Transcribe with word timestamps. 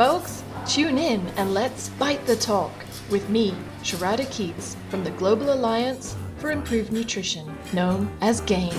folks. 0.00 0.42
Tune 0.66 0.96
in 0.96 1.20
and 1.36 1.52
let's 1.52 1.90
bite 1.90 2.24
the 2.24 2.34
talk 2.34 2.72
with 3.10 3.28
me, 3.28 3.54
Sharada 3.82 4.24
Keats, 4.30 4.74
from 4.88 5.04
the 5.04 5.10
Global 5.10 5.52
Alliance 5.52 6.16
for 6.38 6.50
Improved 6.50 6.90
Nutrition, 6.90 7.54
known 7.74 8.10
as 8.22 8.40
GAIN. 8.40 8.72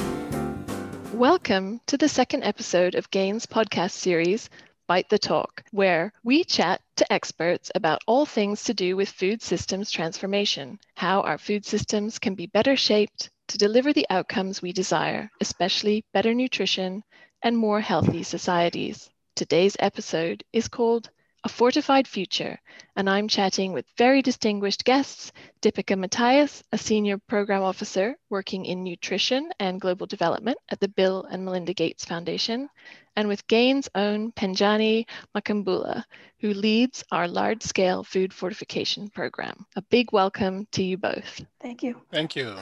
Welcome 1.14 1.80
to 1.86 1.96
the 1.96 2.10
second 2.10 2.42
episode 2.42 2.96
of 2.96 3.12
GAIN's 3.12 3.46
podcast 3.46 3.92
series, 3.92 4.50
Bite 4.88 5.10
the 5.10 5.20
Talk, 5.20 5.64
where 5.70 6.12
we 6.24 6.44
chat 6.44 6.82
to 6.96 7.14
experts 7.14 7.70
about 7.76 8.02
all 8.08 8.26
things 8.26 8.64
to 8.64 8.74
do 8.74 8.96
with 8.96 9.08
food 9.08 9.44
systems 9.44 9.92
transformation, 9.92 10.80
how 10.96 11.22
our 11.22 11.38
food 11.38 11.68
systems 11.68 12.18
can 12.18 12.34
be 12.34 12.48
better 12.48 12.76
shaped 12.76 13.30
to 13.50 13.60
deliver 13.60 13.94
the 13.94 14.08
outcomes 14.10 14.64
we 14.64 14.74
desire, 14.74 15.30
especially 15.40 16.04
better 16.14 16.34
nutrition 16.34 17.04
and 17.44 17.56
more 17.56 17.80
healthy 17.80 18.24
societies. 18.24 19.11
Today's 19.36 19.78
episode 19.80 20.44
is 20.52 20.68
called 20.68 21.10
A 21.46 21.50
Fortified 21.50 22.06
Future, 22.06 22.60
and 22.98 23.10
I'm 23.10 23.30
chatting 23.30 23.72
with 23.72 23.86
very 23.98 24.22
distinguished 24.22 24.84
guests 24.84 25.32
Dipika 25.62 25.98
Matthias, 25.98 26.62
a 26.74 26.78
senior 26.78 27.18
program 27.18 27.64
officer 27.64 28.18
working 28.30 28.66
in 28.66 28.84
nutrition 28.84 29.50
and 29.58 29.80
global 29.80 30.06
development 30.06 30.58
at 30.70 30.82
the 30.82 30.90
Bill 30.90 31.24
and 31.24 31.46
Melinda 31.46 31.74
Gates 31.74 32.04
Foundation, 32.04 32.70
and 33.16 33.30
with 33.30 33.48
GAIN's 33.48 33.90
own 33.96 34.34
Penjani 34.34 35.06
Mkambula, 35.34 36.04
who 36.42 36.54
leads 36.54 37.04
our 37.12 37.28
large 37.28 37.64
scale 37.64 38.04
food 38.04 38.34
fortification 38.34 39.10
program. 39.10 39.66
A 39.78 39.82
big 39.82 40.12
welcome 40.12 40.68
to 40.74 40.84
you 40.84 40.98
both. 40.98 41.42
Thank 41.62 41.84
you. 41.84 42.02
Thank 42.12 42.36
you. 42.36 42.58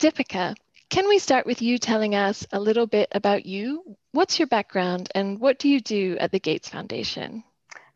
Dipika, 0.00 0.54
can 0.90 1.08
we 1.08 1.18
start 1.18 1.46
with 1.46 1.60
you 1.62 1.78
telling 1.78 2.14
us 2.14 2.46
a 2.52 2.60
little 2.60 2.86
bit 2.86 3.08
about 3.12 3.44
you? 3.46 3.96
What's 4.12 4.38
your 4.38 4.48
background 4.48 5.10
and 5.14 5.38
what 5.38 5.58
do 5.58 5.68
you 5.68 5.80
do 5.80 6.16
at 6.18 6.32
the 6.32 6.40
Gates 6.40 6.68
Foundation? 6.68 7.44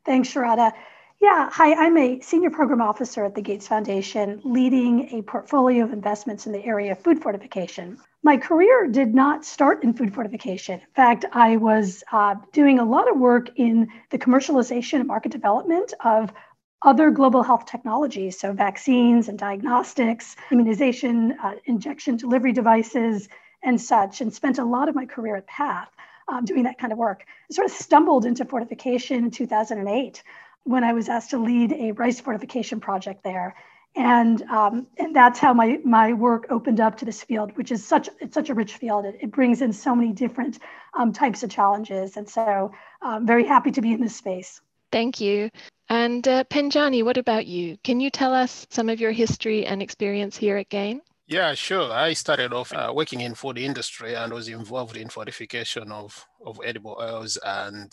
Thanks, 0.05 0.33
Sharada. 0.33 0.73
Yeah, 1.21 1.49
hi, 1.51 1.73
I'm 1.73 1.97
a 1.97 2.21
senior 2.21 2.51
program 2.51 2.83
officer 2.83 3.25
at 3.25 3.37
the 3.37 3.43
Gates 3.43 3.69
Foundation, 3.69 4.41
leading 4.43 5.17
a 5.17 5.23
portfolio 5.23 5.85
of 5.85 5.93
investments 5.93 6.47
in 6.47 6.53
the 6.53 6.65
area 6.65 6.93
of 6.93 6.99
food 6.99 7.23
fortification. 7.23 7.99
My 8.25 8.37
career 8.37 8.89
did 8.89 9.15
not 9.15 9.45
start 9.45 9.85
in 9.85 9.95
food 9.95 10.13
fortification. 10.13 10.81
In 10.81 10.87
fact, 10.97 11.25
I 11.33 11.57
was 11.59 12.03
uh, 12.11 12.35
doing 12.53 12.81
a 12.81 12.85
lot 12.85 13.09
of 13.09 13.19
work 13.19 13.51
in 13.55 13.89
the 14.11 14.19
commercialization 14.19 14.95
and 14.95 15.07
market 15.07 15.31
development 15.31 15.95
of 16.05 16.33
other 16.85 17.11
global 17.11 17.43
health 17.43 17.67
technologies, 17.67 18.39
so 18.39 18.53
vaccines 18.53 19.29
and 19.29 19.39
diagnostics, 19.39 20.37
immunization, 20.51 21.37
uh, 21.43 21.55
injection 21.67 22.17
delivery 22.17 22.53
devices, 22.53 23.29
and 23.63 23.81
such, 23.81 24.21
and 24.21 24.33
spent 24.33 24.59
a 24.59 24.65
lot 24.65 24.89
of 24.89 24.95
my 24.95 25.07
career 25.07 25.37
at 25.37 25.47
PATH 25.47 25.89
um, 26.29 26.45
doing 26.45 26.65
that 26.65 26.79
kind 26.79 26.93
of 26.93 26.99
work. 26.99 27.25
I 27.51 27.55
sort 27.55 27.67
of 27.67 27.73
stumbled 27.73 28.25
into 28.25 28.45
fortification 28.45 29.25
in 29.25 29.31
2008 29.31 30.23
when 30.65 30.85
I 30.85 30.93
was 30.93 31.09
asked 31.09 31.31
to 31.31 31.39
lead 31.39 31.73
a 31.73 31.93
rice 31.93 32.21
fortification 32.21 32.81
project 32.81 33.23
there. 33.25 33.55
And, 33.95 34.41
um, 34.43 34.87
and 34.97 35.15
that's 35.15 35.39
how 35.39 35.53
my, 35.53 35.79
my 35.85 36.15
work 36.15 36.47
opened 36.49 36.81
up 36.81 36.97
to 36.99 37.05
this 37.05 37.23
field, 37.23 37.57
which 37.57 37.71
is 37.71 37.87
such 37.87 38.09
it's 38.21 38.33
such 38.33 38.49
a 38.49 38.55
rich 38.55 38.75
field. 38.77 39.05
It, 39.05 39.19
it 39.21 39.31
brings 39.31 39.61
in 39.61 39.73
so 39.73 39.95
many 39.95 40.13
different 40.13 40.59
um, 40.95 41.13
types 41.13 41.43
of 41.43 41.51
challenges, 41.51 42.17
and 42.17 42.27
so 42.27 42.73
I'm 43.03 43.23
um, 43.23 43.27
very 43.27 43.45
happy 43.45 43.71
to 43.73 43.83
be 43.83 43.93
in 43.93 44.01
this 44.01 44.17
space. 44.17 44.63
Thank 44.91 45.21
you. 45.21 45.51
And 45.89 46.27
uh, 46.27 46.45
Penjani, 46.45 47.05
what 47.05 47.17
about 47.17 47.47
you? 47.47 47.77
Can 47.85 48.01
you 48.01 48.11
tell 48.11 48.35
us 48.35 48.67
some 48.71 48.89
of 48.89 49.01
your 49.01 49.13
history 49.13 49.67
and 49.67 49.83
experience 49.83 50.37
here 50.37 50.57
at 50.57 50.69
GAIN? 50.69 51.03
Yeah, 51.27 51.55
sure. 51.55 51.93
I 51.93 52.13
started 52.15 52.53
off 52.53 52.73
uh, 52.73 52.93
working 52.95 53.21
in 53.21 53.35
food 53.35 53.59
industry 53.59 54.15
and 54.15 54.33
was 54.33 54.49
involved 54.49 54.97
in 54.97 55.09
fortification 55.09 55.91
of, 55.93 56.27
of 56.45 56.61
edible 56.65 56.99
oils 57.01 57.39
and 57.45 57.93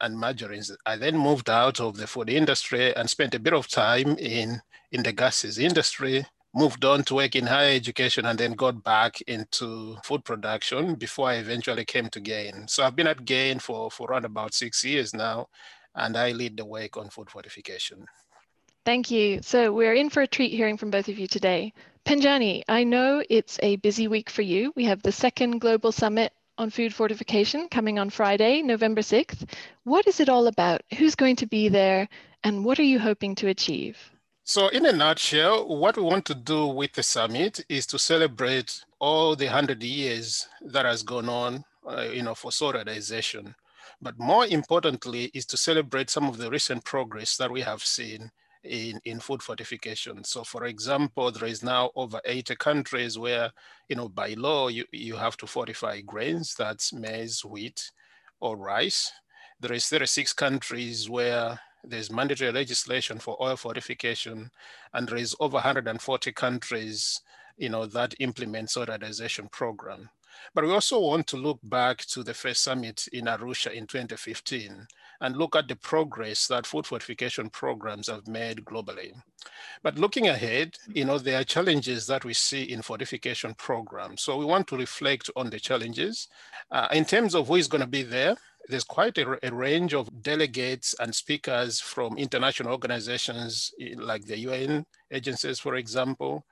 and 0.00 0.18
margarines. 0.18 0.70
I 0.86 0.96
then 0.96 1.16
moved 1.16 1.50
out 1.50 1.80
of 1.80 1.96
the 1.96 2.06
food 2.06 2.30
industry 2.30 2.94
and 2.94 3.10
spent 3.10 3.34
a 3.34 3.40
bit 3.40 3.52
of 3.52 3.68
time 3.68 4.16
in 4.18 4.60
in 4.92 5.02
the 5.02 5.12
gases 5.12 5.58
industry. 5.58 6.24
Moved 6.54 6.84
on 6.84 7.02
to 7.04 7.14
work 7.14 7.34
in 7.34 7.46
higher 7.46 7.74
education 7.74 8.26
and 8.26 8.38
then 8.38 8.52
got 8.52 8.84
back 8.84 9.22
into 9.22 9.96
food 10.04 10.22
production 10.22 10.94
before 10.96 11.30
I 11.30 11.36
eventually 11.36 11.86
came 11.86 12.10
to 12.10 12.20
Gain. 12.20 12.68
So 12.68 12.84
I've 12.84 12.94
been 12.94 13.06
at 13.06 13.24
Gain 13.24 13.58
for, 13.58 13.90
for 13.90 14.10
around 14.10 14.26
about 14.26 14.52
six 14.52 14.84
years 14.84 15.14
now 15.14 15.48
and 15.94 16.16
I 16.16 16.32
lead 16.32 16.56
the 16.56 16.64
work 16.64 16.96
on 16.96 17.10
food 17.10 17.30
fortification. 17.30 18.06
Thank 18.84 19.10
you. 19.10 19.40
So 19.42 19.72
we're 19.72 19.94
in 19.94 20.10
for 20.10 20.22
a 20.22 20.26
treat 20.26 20.52
hearing 20.52 20.76
from 20.76 20.90
both 20.90 21.08
of 21.08 21.18
you 21.18 21.26
today. 21.26 21.72
Penjani, 22.04 22.62
I 22.68 22.82
know 22.82 23.22
it's 23.30 23.58
a 23.62 23.76
busy 23.76 24.08
week 24.08 24.28
for 24.28 24.42
you. 24.42 24.72
We 24.74 24.84
have 24.86 25.02
the 25.02 25.12
second 25.12 25.60
Global 25.60 25.92
Summit 25.92 26.32
on 26.58 26.70
Food 26.70 26.92
Fortification 26.92 27.68
coming 27.68 27.98
on 27.98 28.10
Friday, 28.10 28.60
November 28.60 29.02
6th. 29.02 29.48
What 29.84 30.06
is 30.08 30.18
it 30.18 30.28
all 30.28 30.48
about? 30.48 30.82
Who's 30.98 31.14
going 31.14 31.36
to 31.36 31.46
be 31.46 31.68
there? 31.68 32.08
And 32.42 32.64
what 32.64 32.80
are 32.80 32.84
you 32.84 32.98
hoping 32.98 33.36
to 33.36 33.48
achieve? 33.48 33.96
So, 34.44 34.66
in 34.68 34.84
a 34.86 34.92
nutshell, 34.92 35.68
what 35.68 35.96
we 35.96 36.02
want 36.02 36.24
to 36.26 36.34
do 36.34 36.66
with 36.66 36.92
the 36.94 37.04
summit 37.04 37.64
is 37.68 37.86
to 37.86 37.98
celebrate 37.98 38.84
all 38.98 39.36
the 39.36 39.46
100 39.46 39.80
years 39.84 40.48
that 40.62 40.84
has 40.84 41.04
gone 41.04 41.28
on, 41.28 41.64
uh, 41.88 42.02
you 42.02 42.24
know, 42.24 42.34
for 42.34 42.50
salt 42.50 42.74
iodization. 42.74 43.54
But 44.02 44.18
more 44.18 44.44
importantly 44.46 45.30
is 45.32 45.46
to 45.46 45.56
celebrate 45.56 46.10
some 46.10 46.26
of 46.26 46.36
the 46.36 46.50
recent 46.50 46.84
progress 46.84 47.36
that 47.36 47.50
we 47.50 47.60
have 47.60 47.84
seen 47.84 48.32
in, 48.64 49.00
in 49.04 49.20
food 49.20 49.42
fortification. 49.42 50.24
So 50.24 50.42
for 50.42 50.64
example, 50.64 51.30
there 51.30 51.48
is 51.48 51.62
now 51.62 51.90
over 51.94 52.20
80 52.24 52.56
countries 52.56 53.16
where, 53.16 53.52
you 53.88 53.94
know, 53.94 54.08
by 54.08 54.34
law, 54.34 54.68
you, 54.68 54.84
you 54.90 55.16
have 55.16 55.36
to 55.38 55.46
fortify 55.46 56.00
grains, 56.00 56.54
that's 56.56 56.92
maize, 56.92 57.44
wheat, 57.44 57.92
or 58.40 58.56
rice. 58.56 59.12
There 59.60 59.72
is 59.72 59.86
36 59.86 60.32
countries 60.32 61.08
where 61.08 61.60
there's 61.84 62.10
mandatory 62.10 62.50
legislation 62.52 63.18
for 63.18 63.40
oil 63.40 63.56
fortification, 63.56 64.50
and 64.92 65.08
there 65.08 65.16
is 65.16 65.36
over 65.38 65.54
140 65.54 66.32
countries, 66.32 67.20
you 67.56 67.68
know, 67.68 67.86
that 67.86 68.14
implement 68.18 68.70
salt 68.70 68.88
iodization 68.88 69.50
program. 69.50 70.10
But 70.54 70.64
we 70.64 70.72
also 70.72 71.00
want 71.00 71.26
to 71.28 71.36
look 71.36 71.60
back 71.62 71.98
to 72.06 72.22
the 72.22 72.34
first 72.34 72.62
summit 72.62 73.06
in 73.12 73.26
Arusha 73.26 73.72
in 73.72 73.86
2015 73.86 74.86
and 75.20 75.36
look 75.36 75.56
at 75.56 75.68
the 75.68 75.76
progress 75.76 76.46
that 76.48 76.66
food 76.66 76.86
fortification 76.86 77.48
programs 77.48 78.08
have 78.08 78.26
made 78.26 78.64
globally. 78.64 79.12
But 79.82 79.98
looking 79.98 80.28
ahead, 80.28 80.76
you 80.88 81.04
know, 81.04 81.18
there 81.18 81.40
are 81.40 81.44
challenges 81.44 82.06
that 82.08 82.24
we 82.24 82.34
see 82.34 82.64
in 82.64 82.82
fortification 82.82 83.54
programs. 83.54 84.22
So 84.22 84.36
we 84.36 84.44
want 84.44 84.66
to 84.68 84.76
reflect 84.76 85.30
on 85.36 85.50
the 85.50 85.60
challenges. 85.60 86.28
Uh, 86.70 86.88
in 86.92 87.04
terms 87.04 87.34
of 87.34 87.48
who 87.48 87.56
is 87.56 87.68
going 87.68 87.80
to 87.80 87.86
be 87.86 88.02
there, 88.02 88.36
there's 88.68 88.84
quite 88.84 89.18
a, 89.18 89.46
a, 89.46 89.52
range 89.52 89.92
of 89.92 90.22
delegates 90.22 90.94
and 91.00 91.14
speakers 91.14 91.80
from 91.80 92.16
international 92.16 92.70
organizations 92.70 93.72
like 93.96 94.24
the 94.24 94.38
UN 94.38 94.86
agencies, 95.10 95.58
for 95.58 95.74
example. 95.74 96.44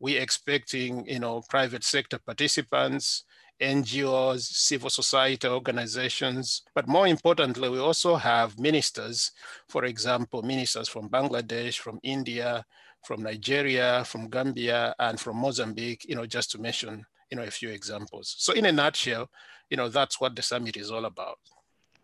We're 0.00 0.20
expecting, 0.20 1.06
you 1.06 1.18
know, 1.18 1.42
private 1.48 1.84
sector 1.84 2.18
participants, 2.18 3.24
NGOs, 3.60 4.42
civil 4.42 4.90
society 4.90 5.48
organizations, 5.48 6.62
but 6.74 6.86
more 6.86 7.08
importantly, 7.08 7.68
we 7.68 7.78
also 7.78 8.14
have 8.16 8.58
ministers, 8.58 9.32
for 9.68 9.84
example, 9.84 10.42
ministers 10.42 10.88
from 10.88 11.08
Bangladesh, 11.08 11.78
from 11.78 11.98
India, 12.02 12.64
from 13.04 13.22
Nigeria, 13.22 14.04
from 14.04 14.28
Gambia, 14.28 14.94
and 14.98 15.18
from 15.18 15.36
Mozambique, 15.36 16.04
you 16.08 16.14
know, 16.14 16.26
just 16.26 16.50
to 16.52 16.58
mention, 16.60 17.04
you 17.30 17.36
know, 17.36 17.44
a 17.44 17.50
few 17.50 17.70
examples. 17.70 18.34
So 18.38 18.52
in 18.52 18.66
a 18.66 18.72
nutshell, 18.72 19.28
you 19.70 19.76
know, 19.76 19.88
that's 19.88 20.20
what 20.20 20.36
the 20.36 20.42
summit 20.42 20.76
is 20.76 20.90
all 20.90 21.04
about. 21.04 21.38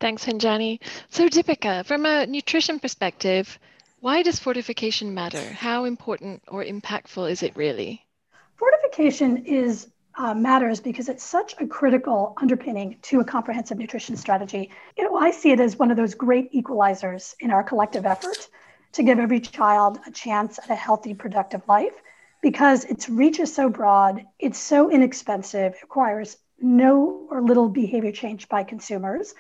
Thanks, 0.01 0.25
Penjani. 0.25 0.81
So 1.09 1.29
Dipika, 1.29 1.87
from 1.87 2.05
a 2.05 2.27
nutrition 2.27 2.81
perspective, 2.81 3.59
why 4.05 4.23
does 4.23 4.39
fortification 4.39 5.15
matter? 5.15 5.41
How 5.41 5.87
important 5.87 6.43
or 6.49 6.63
impactful 6.63 7.31
is 7.31 7.43
it 7.43 7.57
really? 7.57 8.05
Fortification 8.59 9.47
is 9.47 9.89
uh, 10.19 10.35
matters 10.35 10.79
because 10.79 11.09
it's 11.09 11.25
such 11.25 11.55
a 11.59 11.67
critical 11.67 12.35
underpinning 12.39 12.99
to 13.01 13.21
a 13.21 13.25
comprehensive 13.25 13.79
nutrition 13.79 14.15
strategy. 14.15 14.71
You 14.99 15.05
know, 15.05 15.17
I 15.17 15.31
see 15.31 15.53
it 15.53 15.59
as 15.59 15.79
one 15.79 15.91
of 15.91 15.97
those 15.97 16.13
great 16.13 16.53
equalizers 16.53 17.35
in 17.41 17.51
our 17.51 17.63
collective 17.63 18.05
effort 18.05 18.47
to 18.93 19.03
give 19.03 19.19
every 19.19 19.41
child 19.41 19.99
a 20.07 20.11
chance 20.11 20.59
at 20.59 20.69
a 20.69 20.75
healthy, 20.75 21.15
productive 21.15 21.63
life 21.67 21.95
because 22.43 22.85
its 22.85 23.09
reach 23.09 23.41
is 23.41 23.55
so 23.55 23.71
broad, 23.71 24.27
it's 24.39 24.59
so 24.59 24.91
inexpensive, 24.91 25.73
it 25.73 25.83
requires 25.83 26.37
no 26.61 27.27
or 27.31 27.41
little 27.41 27.71
behavior 27.71 28.13
change 28.13 28.51
by 28.51 28.65
consumers. 28.65 29.35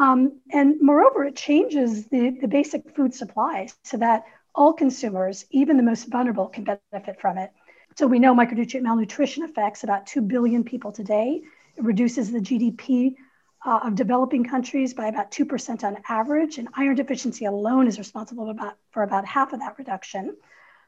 Um, 0.00 0.40
and 0.50 0.76
moreover, 0.80 1.24
it 1.24 1.36
changes 1.36 2.06
the, 2.06 2.30
the 2.40 2.48
basic 2.48 2.96
food 2.96 3.12
supply 3.12 3.68
so 3.84 3.98
that 3.98 4.24
all 4.54 4.72
consumers, 4.72 5.44
even 5.50 5.76
the 5.76 5.82
most 5.82 6.08
vulnerable, 6.08 6.48
can 6.48 6.64
benefit 6.64 7.20
from 7.20 7.36
it. 7.36 7.52
So 7.98 8.06
we 8.06 8.18
know 8.18 8.34
micronutrient 8.34 8.80
malnutrition 8.80 9.42
affects 9.42 9.84
about 9.84 10.06
2 10.06 10.22
billion 10.22 10.64
people 10.64 10.90
today. 10.90 11.42
It 11.76 11.84
reduces 11.84 12.32
the 12.32 12.38
GDP 12.38 13.14
uh, 13.66 13.80
of 13.84 13.94
developing 13.94 14.42
countries 14.42 14.94
by 14.94 15.08
about 15.08 15.32
2% 15.32 15.84
on 15.84 15.98
average, 16.08 16.56
and 16.56 16.68
iron 16.72 16.94
deficiency 16.96 17.44
alone 17.44 17.86
is 17.86 17.98
responsible 17.98 18.46
for 18.46 18.52
about, 18.52 18.78
for 18.92 19.02
about 19.02 19.26
half 19.26 19.52
of 19.52 19.60
that 19.60 19.76
reduction. 19.76 20.34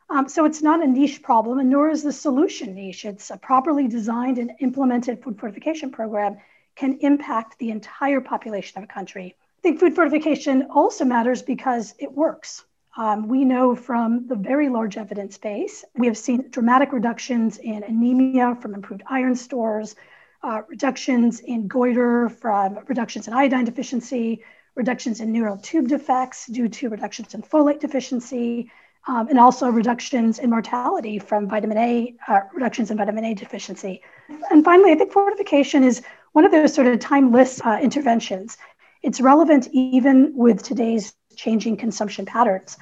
Um, 0.09 0.27
so 0.27 0.47
it's 0.47 0.63
not 0.63 0.83
a 0.83 0.87
niche 0.87 1.23
problem, 1.23 1.59
and 1.59 1.69
nor 1.69 1.91
is 1.91 2.03
the 2.03 2.13
solution 2.13 2.75
niche. 2.75 3.05
It's 3.05 3.31
a 3.31 3.37
properly 3.37 3.89
designed 3.89 4.39
and 4.39 4.53
implemented 4.61 5.23
food 5.23 5.39
fortification 5.39 5.91
program 5.91 6.39
can 6.75 6.99
impact 7.01 7.59
the 7.59 7.71
entire 7.71 8.21
population 8.21 8.79
of 8.79 8.85
a 8.85 8.93
country 8.93 9.37
I 9.63 9.69
think 9.69 9.79
food 9.79 9.95
fortification 9.95 10.67
also 10.75 11.05
matters 11.05 11.41
because 11.41 11.95
it 12.01 12.11
works. 12.11 12.65
Um, 12.97 13.29
we 13.29 13.45
know 13.45 13.77
from 13.77 14.27
the 14.27 14.35
very 14.35 14.69
large 14.69 14.97
evidence 14.97 15.39
base, 15.39 15.85
we 15.95 16.09
have 16.09 16.19
seen 16.19 16.51
dramatic 16.51 16.93
reductions 16.93 17.59
in 17.59 17.85
anemia 17.85 18.59
from 18.61 18.75
improved 18.75 19.05
iron 19.07 19.37
stores, 19.37 19.95
uh, 20.43 20.63
reductions 20.69 21.39
in 21.39 21.69
goiter 21.69 22.29
from 22.29 22.81
reductions 22.89 23.29
in 23.29 23.35
iodine 23.35 23.65
deficiency, 23.65 24.43
reductions 24.75 25.21
in 25.21 25.31
neural 25.31 25.59
tube 25.59 25.87
defects 25.87 26.49
due 26.49 26.69
to 26.69 26.89
reductions 26.89 27.33
in 27.33 27.43
folate 27.43 27.79
deficiency, 27.79 28.69
um, 29.07 29.29
and 29.29 29.39
also 29.39 29.69
reductions 29.69 30.41
in 30.41 30.51
mortality 30.51 31.21
from 31.21 31.49
vitamin 31.49 31.79
A, 31.79 32.17
uh, 32.27 32.41
reductions 32.53 32.91
in 32.91 32.97
vitamin 32.97 33.25
A 33.27 33.35
deficiency. 33.35 34.03
And 34.51 34.65
finally, 34.65 34.91
I 34.91 34.97
think 34.97 35.13
fortification 35.13 35.85
is 35.85 36.03
one 36.33 36.45
of 36.45 36.53
those 36.53 36.75
sort 36.75 36.87
of 36.87 36.99
timeless 36.99 37.61
uh, 37.65 37.79
interventions. 37.83 38.57
It's 39.03 39.21
relevant 39.21 39.69
even 39.73 40.33
with 40.35 40.63
today's 40.63 41.15
changing 41.37 41.77
consumption 41.77 42.27
patterns. 42.27 42.77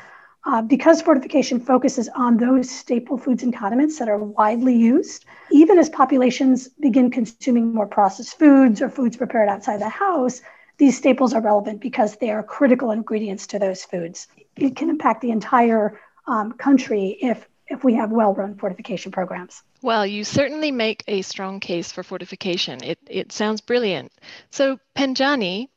Uh, 0.47 0.63
because 0.63 1.03
fortification 1.03 1.61
focuses 1.61 2.09
on 2.15 2.39
those 2.39 2.71
staple 2.71 3.19
foods 3.19 3.43
and 3.43 3.55
condiments 3.55 3.99
that 3.99 4.09
are 4.09 4.19
widely 4.19 4.75
used, 4.75 5.27
even 5.53 5.79
as 5.79 5.91
populations 5.91 6.69
begin 6.81 7.11
consuming 7.11 7.75
more 7.75 7.87
processed 7.87 8.39
foods 8.39 8.81
or 8.81 8.89
foods 8.89 9.19
prepared 9.19 9.51
outside 9.51 9.81
the 9.81 9.89
house, 9.89 10.41
these 10.79 10.97
staples 10.97 11.35
are 11.35 11.43
relevant 11.43 11.79
because 11.79 12.17
they 12.17 12.31
are 12.31 12.43
critical 12.43 12.91
ingredients 12.91 13.47
to 13.47 13.59
those 13.59 13.85
foods. 13.85 14.29
It 14.57 14.77
can 14.77 14.89
impact 14.89 15.21
the 15.21 15.31
entire 15.31 16.01
um, 16.27 16.53
country 16.53 17.19
if 17.21 17.47
if 17.71 17.85
we 17.85 17.95
have 17.95 18.11
well-run 18.11 18.59
fortification 18.59 19.13
programs. 19.13 19.63
Well, 19.81 20.05
you 20.05 20.25
certainly 20.25 20.73
make 20.73 21.05
a 21.07 21.23
strong 21.23 21.61
case 21.61 21.93
for 21.93 22.03
fortification. 22.03 22.83
It 22.83 22.99
it 23.07 23.33
sounds 23.33 23.61
brilliant. 23.61 24.13
So, 24.51 24.79
Penjani, 24.97 25.69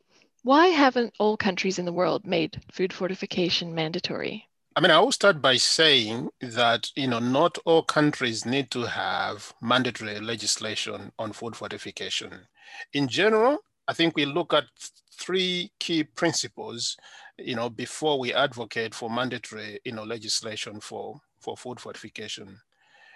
why 0.42 0.68
haven't 0.68 1.14
all 1.20 1.38
countries 1.38 1.80
in 1.80 1.86
the 1.86 1.94
world 1.94 2.26
made 2.26 2.62
food 2.72 2.92
fortification 2.92 3.74
mandatory? 3.74 4.50
I 4.76 4.82
mean, 4.82 4.90
I 4.90 5.00
will 5.00 5.12
start 5.12 5.40
by 5.40 5.58
saying 5.58 6.30
that 6.42 6.90
you 6.96 7.08
know 7.08 7.20
not 7.20 7.60
all 7.64 7.84
countries 7.84 8.44
need 8.46 8.72
to 8.72 8.82
have 8.82 9.54
mandatory 9.62 10.20
legislation 10.20 11.12
on 11.20 11.32
food 11.32 11.56
fortification. 11.56 12.48
In 12.92 13.08
general, 13.08 13.60
I 13.88 13.94
think 13.94 14.16
we 14.16 14.26
look 14.26 14.52
at 14.54 14.66
three 15.12 15.72
key 15.80 16.04
principles, 16.04 16.98
you 17.38 17.56
know, 17.56 17.70
before 17.70 18.18
we 18.18 18.34
advocate 18.34 18.96
for 18.96 19.10
mandatory, 19.10 19.80
you 19.86 19.92
know, 19.92 20.04
legislation 20.04 20.80
for 20.80 21.22
for 21.44 21.58
food 21.58 21.80
fortification. 21.80 22.60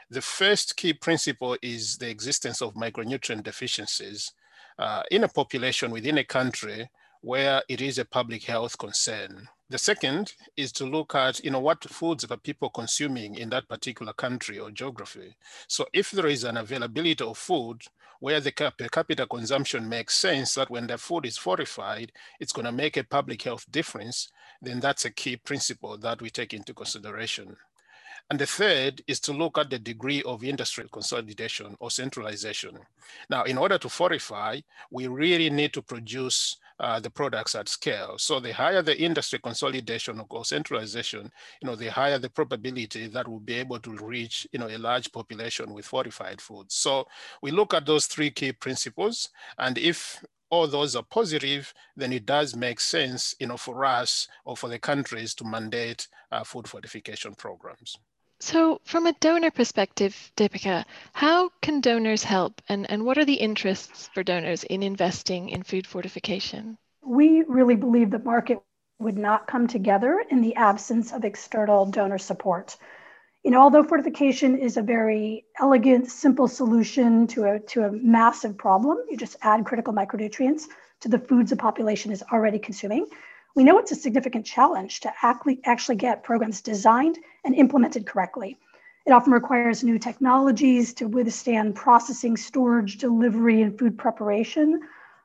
The 0.10 0.22
first 0.22 0.78
key 0.78 0.94
principle 0.94 1.58
is 1.62 1.98
the 1.98 2.10
existence 2.10 2.62
of 2.62 2.76
micronutrient 2.76 3.44
deficiencies 3.44 4.32
uh, 4.80 5.04
in 5.12 5.24
a 5.24 5.28
population 5.28 5.92
within 5.92 6.18
a 6.18 6.24
country 6.24 6.90
where 7.22 7.62
it 7.68 7.82
is 7.82 7.98
a 7.98 8.06
public 8.06 8.44
health 8.44 8.78
concern. 8.78 9.48
The 9.70 9.78
second 9.78 10.34
is 10.56 10.72
to 10.74 10.86
look 10.86 11.14
at, 11.14 11.44
you 11.44 11.52
know, 11.52 11.60
what 11.60 11.84
foods 11.84 12.24
are 12.24 12.38
people 12.38 12.70
consuming 12.70 13.36
in 13.36 13.50
that 13.50 13.68
particular 13.68 14.14
country 14.14 14.60
or 14.60 14.72
geography. 14.72 15.36
So 15.68 15.88
if 15.92 16.12
there 16.12 16.28
is 16.28 16.46
an 16.46 16.56
availability 16.56 17.24
of 17.24 17.38
food 17.38 17.82
where 18.20 18.40
the 18.40 18.52
per 18.52 18.88
capita 18.88 19.28
consumption 19.28 19.90
makes 19.90 20.16
sense 20.16 20.56
that 20.56 20.70
when 20.70 20.88
the 20.88 20.98
food 20.98 21.26
is 21.26 21.38
fortified, 21.38 22.12
it's 22.40 22.54
going 22.54 22.66
to 22.66 22.72
make 22.72 22.96
a 22.98 23.04
public 23.04 23.42
health 23.42 23.70
difference, 23.70 24.32
then 24.62 24.80
that's 24.80 25.06
a 25.06 25.12
key 25.12 25.36
principle 25.36 25.98
that 25.98 26.22
we 26.22 26.30
take 26.30 26.54
into 26.54 26.74
consideration. 26.74 27.58
And 28.30 28.40
the 28.40 28.46
third 28.46 29.02
is 29.08 29.22
to 29.22 29.32
look 29.32 29.58
at 29.58 29.70
the 29.70 29.80
degree 29.80 30.22
of 30.24 30.44
industrial 30.44 30.90
consolidation 30.90 31.78
or 31.80 31.90
centralization. 31.90 32.78
Now, 33.30 33.44
in 33.44 33.58
order 33.58 33.78
to 33.78 33.88
fortify, 33.88 34.60
we 34.92 35.08
really 35.08 35.50
need 35.50 35.72
to 35.74 35.82
produce 35.82 36.58
uh, 36.80 37.00
the 37.00 37.10
products 37.10 37.56
at 37.56 37.70
scale. 37.70 38.18
So 38.18 38.40
the 38.40 38.52
higher 38.52 38.82
the 38.82 39.00
industry 39.00 39.40
consolidation 39.40 40.22
or 40.30 40.46
centralization, 40.46 41.32
you 41.62 41.68
know, 41.68 41.76
the 41.76 41.90
higher 41.90 42.20
the 42.20 42.30
probability 42.30 43.08
that 43.08 43.28
we'll 43.28 43.40
be 43.40 43.56
able 43.56 43.80
to 43.80 43.92
reach, 43.98 44.46
you 44.52 44.60
know, 44.60 44.68
a 44.68 44.78
large 44.78 45.12
population 45.12 45.74
with 45.74 45.86
fortified 45.86 46.42
foods. 46.42 46.76
So 46.76 47.08
we 47.42 47.52
look 47.52 47.74
at 47.74 47.86
those 47.86 48.08
three 48.08 48.30
key 48.30 48.52
principles, 48.52 49.30
and 49.58 49.78
if 49.78 50.24
all 50.50 50.68
those 50.68 50.96
are 50.96 51.04
positive, 51.04 51.74
then 51.96 52.14
it 52.14 52.26
does 52.26 52.56
make 52.56 52.80
sense, 52.80 53.36
you 53.40 53.48
know, 53.48 53.58
for 53.58 53.86
us 53.86 54.28
or 54.46 54.56
for 54.56 54.70
the 54.70 54.80
countries 54.80 55.34
to 55.36 55.46
mandate 55.46 56.08
uh, 56.32 56.44
food 56.44 56.68
fortification 56.68 57.34
programs. 57.36 57.98
So, 58.40 58.82
from 58.84 59.08
a 59.08 59.14
donor 59.14 59.50
perspective, 59.50 60.32
Dipika, 60.38 60.86
how 61.14 61.50
can 61.62 61.82
donors 61.82 62.24
help 62.24 62.62
and, 62.70 62.90
and 62.90 63.04
what 63.04 63.18
are 63.18 63.26
the 63.26 63.34
interests 63.34 64.10
for 64.14 64.22
donors 64.22 64.64
in 64.64 64.84
investing 64.84 65.50
in 65.50 65.64
food 65.64 65.88
fortification? 65.88 66.78
We 67.02 67.44
really 67.48 67.76
believe 67.76 68.12
the 68.12 68.20
market 68.20 68.62
would 69.00 69.18
not 69.18 69.48
come 69.48 69.68
together 69.68 70.24
in 70.30 70.42
the 70.42 70.56
absence 70.56 71.14
of 71.14 71.26
external 71.26 71.86
donor 71.88 72.20
support. 72.20 72.78
You 73.44 73.52
know, 73.52 73.62
although 73.62 73.84
fortification 73.84 74.58
is 74.58 74.78
a 74.78 74.82
very 74.82 75.46
elegant, 75.60 76.10
simple 76.12 76.48
solution 76.48 77.28
to 77.28 77.46
a, 77.46 77.60
to 77.60 77.86
a 77.86 77.92
massive 77.92 78.58
problem, 78.58 78.98
you 79.10 79.18
just 79.18 79.38
add 79.42 79.66
critical 79.66 79.94
micronutrients 79.94 80.64
to 81.02 81.10
the 81.10 81.20
foods 81.20 81.50
the 81.50 81.56
population 81.56 82.12
is 82.12 82.24
already 82.32 82.60
consuming 82.60 83.08
we 83.58 83.64
know 83.64 83.80
it's 83.80 83.92
a 83.92 83.96
significant 83.96 84.46
challenge 84.46 85.00
to 85.00 85.12
actually 85.24 85.96
get 85.96 86.24
programs 86.24 86.62
designed 86.62 87.18
and 87.44 87.56
implemented 87.56 88.06
correctly. 88.06 88.56
It 89.08 89.12
often 89.12 89.34
requires 89.34 89.84
new 89.84 89.98
technologies 89.98 90.94
to 90.94 91.08
withstand 91.08 91.74
processing, 91.74 92.38
storage, 92.38 93.00
delivery, 93.00 93.64
and 93.64 93.76
food 93.76 93.98
preparation 93.98 94.82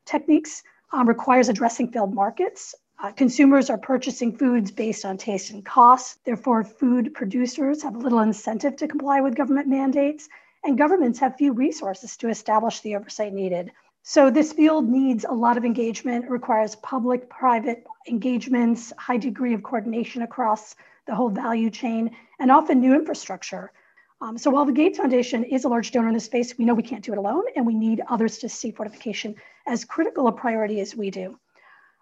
techniques, 0.07 0.63
um, 0.93 1.07
requires 1.07 1.51
addressing 1.51 1.89
failed 1.93 2.15
markets. 2.15 2.75
Uh, 3.03 3.13
consumers 3.13 3.69
are 3.69 3.77
purchasing 3.77 4.35
foods 4.35 4.71
based 4.71 5.05
on 5.05 5.19
taste 5.19 5.51
and 5.51 5.63
cost. 5.67 6.25
Therefore, 6.25 6.65
food 6.65 7.13
producers 7.13 7.83
have 7.83 7.97
little 7.97 8.21
incentive 8.21 8.77
to 8.77 8.89
comply 8.89 9.21
with 9.21 9.35
government 9.35 9.69
mandates, 9.69 10.31
and 10.65 10.79
governments 10.79 11.19
have 11.19 11.37
few 11.37 11.53
resources 11.53 12.17
to 12.17 12.31
establish 12.31 12.81
the 12.81 12.97
oversight 12.97 13.35
needed. 13.35 13.73
So 14.05 14.31
this 14.31 14.55
field 14.55 14.89
needs 14.89 15.27
a 15.29 15.35
lot 15.35 15.59
of 15.59 15.67
engagement, 15.67 16.25
it 16.25 16.31
requires 16.31 16.77
public, 16.77 17.29
private 17.29 17.85
engagements, 18.09 18.93
high 18.99 19.17
degree 19.17 19.55
of 19.55 19.63
coordination 19.63 20.23
across 20.23 20.75
the 21.07 21.15
whole 21.15 21.31
value 21.31 21.71
chain, 21.71 22.17
and 22.39 22.51
often 22.51 22.81
new 22.81 22.95
infrastructure. 22.95 23.73
Um, 24.21 24.39
so 24.39 24.51
while 24.51 24.65
the 24.65 24.73
Gates 24.73 24.99
Foundation 24.99 25.43
is 25.43 25.65
a 25.65 25.69
large 25.69 25.91
donor 25.91 26.09
in 26.09 26.15
this 26.15 26.25
space, 26.25 26.57
we 26.57 26.65
know 26.65 26.75
we 26.75 26.83
can't 26.83 27.05
do 27.05 27.13
it 27.13 27.19
alone, 27.19 27.43
and 27.57 27.67
we 27.67 27.75
need 27.75 28.03
others 28.09 28.39
to 28.39 28.49
see 28.49 28.71
fortification 28.71 29.35
as 29.67 29.85
critical 29.85 30.29
a 30.29 30.33
priority 30.33 30.81
as 30.81 30.95
we 30.95 31.11
do. 31.11 31.39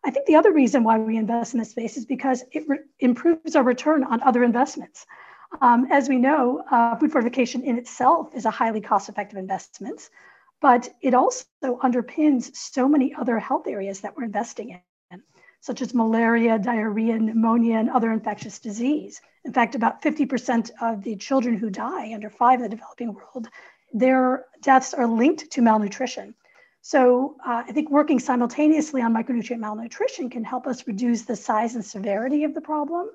I 0.05 0.11
think 0.11 0.27
the 0.27 0.37
other 0.37 0.53
reason 0.53 0.85
why 0.85 0.99
we 0.99 1.17
invest 1.17 1.55
in 1.55 1.59
this 1.61 1.71
space 1.71 1.97
is 1.97 2.05
because 2.05 2.45
it 2.53 2.69
re- 2.69 2.79
improves 3.01 3.57
our 3.57 3.63
return 3.63 4.05
on 4.05 4.23
other 4.23 4.45
investments. 4.45 5.07
Um, 5.61 5.89
as 5.91 6.09
we 6.09 6.17
know, 6.17 6.63
uh, 6.71 6.97
food 6.97 7.13
fortification 7.13 7.63
in 7.63 7.77
itself 7.77 8.35
is 8.35 8.45
a 8.45 8.51
highly 8.51 8.81
cost-effective 8.81 9.39
investment 9.39 10.11
but 10.61 10.89
it 11.01 11.15
also 11.15 11.47
underpins 11.63 12.55
so 12.55 12.89
many 12.89 13.15
other 13.15 13.39
health 13.39 13.67
areas 13.67 14.01
that 14.01 14.17
we're 14.17 14.25
investing 14.25 14.71
in, 14.71 14.81
such 15.61 15.83
as 15.83 15.95
malaria, 15.95 16.59
diarrhea, 16.59 17.19
pneumonia, 17.19 17.77
and 17.77 17.91
other 17.91 18.13
infectious 18.13 18.59
disease. 18.59 19.21
In 19.45 19.53
fact, 19.53 19.75
about 19.75 20.03
50% 20.03 20.71
of 20.81 21.03
the 21.03 21.17
children 21.17 21.57
who 21.57 21.71
die 21.71 22.13
under 22.15 22.31
five 22.31 22.61
in 22.61 22.63
the 22.63 22.69
developing 22.69 23.15
world, 23.15 23.49
their 23.93 24.47
deaths 24.63 24.95
are 24.95 25.07
linked 25.07 25.51
to 25.53 25.63
malnutrition. 25.63 26.35
So 26.83 27.37
uh, 27.47 27.65
I 27.67 27.73
think 27.73 27.91
working 27.91 28.19
simultaneously 28.19 29.03
on 29.03 29.13
micronutrient 29.13 29.59
malnutrition 29.59 30.31
can 30.31 30.45
help 30.45 30.67
us 30.67 30.87
reduce 30.87 31.23
the 31.23 31.37
size 31.37 31.75
and 31.75 31.85
severity 31.85 32.45
of 32.45 32.55
the 32.55 32.61
problem, 32.63 33.11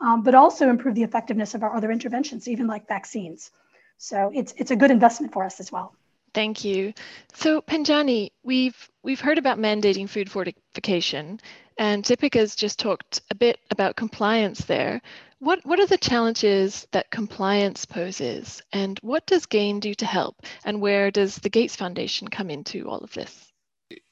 um, 0.00 0.22
but 0.22 0.34
also 0.34 0.70
improve 0.70 0.94
the 0.94 1.02
effectiveness 1.02 1.54
of 1.54 1.62
our 1.62 1.74
other 1.76 1.90
interventions, 1.90 2.48
even 2.48 2.66
like 2.66 2.88
vaccines. 2.88 3.50
So 3.98 4.32
it's, 4.34 4.54
it's 4.56 4.70
a 4.70 4.76
good 4.76 4.90
investment 4.90 5.34
for 5.34 5.44
us 5.44 5.60
as 5.60 5.70
well. 5.70 5.94
Thank 6.32 6.64
you. 6.64 6.92
So 7.34 7.60
Penjani, 7.60 8.30
we've 8.42 8.90
we've 9.02 9.20
heard 9.20 9.38
about 9.38 9.58
mandating 9.58 10.08
food 10.08 10.30
fortification, 10.30 11.40
and 11.78 12.04
Dipika's 12.04 12.54
just 12.54 12.78
talked 12.78 13.20
a 13.30 13.34
bit 13.34 13.58
about 13.70 13.96
compliance 13.96 14.60
there. 14.64 15.00
What 15.40 15.60
what 15.64 15.80
are 15.80 15.86
the 15.86 15.98
challenges 15.98 16.86
that 16.92 17.10
compliance 17.10 17.84
poses, 17.84 18.62
and 18.72 18.98
what 19.02 19.26
does 19.26 19.46
GAIN 19.46 19.80
do 19.80 19.94
to 19.94 20.06
help, 20.06 20.36
and 20.64 20.80
where 20.80 21.10
does 21.10 21.36
the 21.36 21.50
Gates 21.50 21.74
Foundation 21.74 22.28
come 22.28 22.50
into 22.50 22.88
all 22.88 22.98
of 22.98 23.12
this? 23.12 23.52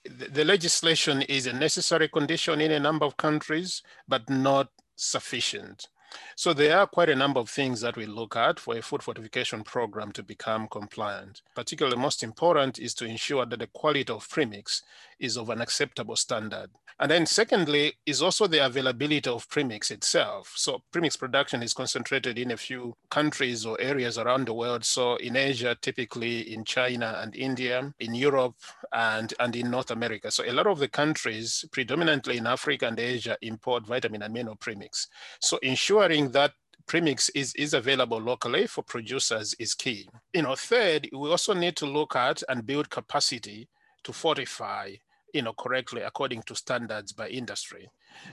The 0.04 0.44
legislation 0.44 1.22
is 1.22 1.46
a 1.46 1.52
necessary 1.52 2.08
condition 2.08 2.60
in 2.60 2.72
a 2.72 2.80
number 2.80 3.04
of 3.04 3.16
countries, 3.16 3.82
but 4.08 4.28
not 4.28 4.70
sufficient. 4.96 5.86
So 6.36 6.52
there 6.52 6.78
are 6.78 6.86
quite 6.86 7.10
a 7.10 7.16
number 7.16 7.40
of 7.40 7.50
things 7.50 7.80
that 7.80 7.96
we 7.96 8.06
look 8.06 8.36
at 8.36 8.60
for 8.60 8.76
a 8.76 8.82
food 8.82 9.02
fortification 9.02 9.64
program 9.64 10.12
to 10.12 10.22
become 10.22 10.68
compliant. 10.68 11.42
Particularly 11.54 11.98
most 11.98 12.22
important 12.22 12.78
is 12.78 12.94
to 12.94 13.04
ensure 13.04 13.44
that 13.46 13.58
the 13.58 13.66
quality 13.66 14.12
of 14.12 14.28
premix 14.28 14.82
is 15.18 15.36
of 15.36 15.50
an 15.50 15.60
acceptable 15.60 16.16
standard. 16.16 16.70
And 17.00 17.10
then 17.10 17.26
secondly 17.26 17.94
is 18.06 18.22
also 18.22 18.46
the 18.46 18.64
availability 18.64 19.30
of 19.30 19.48
premix 19.48 19.90
itself. 19.90 20.52
So 20.56 20.82
premix 20.90 21.16
production 21.16 21.62
is 21.62 21.72
concentrated 21.72 22.38
in 22.38 22.50
a 22.50 22.56
few 22.56 22.96
countries 23.10 23.64
or 23.64 23.80
areas 23.80 24.18
around 24.18 24.46
the 24.46 24.54
world. 24.54 24.84
So 24.84 25.16
in 25.16 25.36
Asia, 25.36 25.76
typically 25.80 26.52
in 26.52 26.64
China 26.64 27.20
and 27.22 27.36
India, 27.36 27.92
in 28.00 28.14
Europe 28.14 28.56
and, 28.92 29.32
and 29.38 29.54
in 29.54 29.70
North 29.70 29.92
America. 29.92 30.30
So 30.30 30.44
a 30.44 30.52
lot 30.52 30.66
of 30.66 30.80
the 30.80 30.88
countries, 30.88 31.64
predominantly 31.70 32.36
in 32.36 32.46
Africa 32.46 32.88
and 32.88 32.98
Asia, 32.98 33.36
import 33.42 33.86
vitamin 33.86 34.22
and 34.22 34.34
mineral 34.34 34.56
premix. 34.56 35.06
So 35.40 35.58
ensuring 35.58 36.32
that 36.32 36.52
premix 36.86 37.28
is, 37.30 37.54
is 37.54 37.74
available 37.74 38.18
locally 38.18 38.66
for 38.66 38.82
producers 38.82 39.54
is 39.60 39.74
key. 39.74 40.08
You 40.32 40.42
know, 40.42 40.56
third, 40.56 41.08
we 41.12 41.30
also 41.30 41.54
need 41.54 41.76
to 41.76 41.86
look 41.86 42.16
at 42.16 42.42
and 42.48 42.66
build 42.66 42.90
capacity 42.90 43.68
to 44.02 44.12
fortify 44.12 44.94
you 45.34 45.42
know, 45.42 45.52
correctly 45.52 46.02
according 46.02 46.42
to 46.42 46.54
standards 46.54 47.12
by 47.12 47.28
industry. 47.28 47.88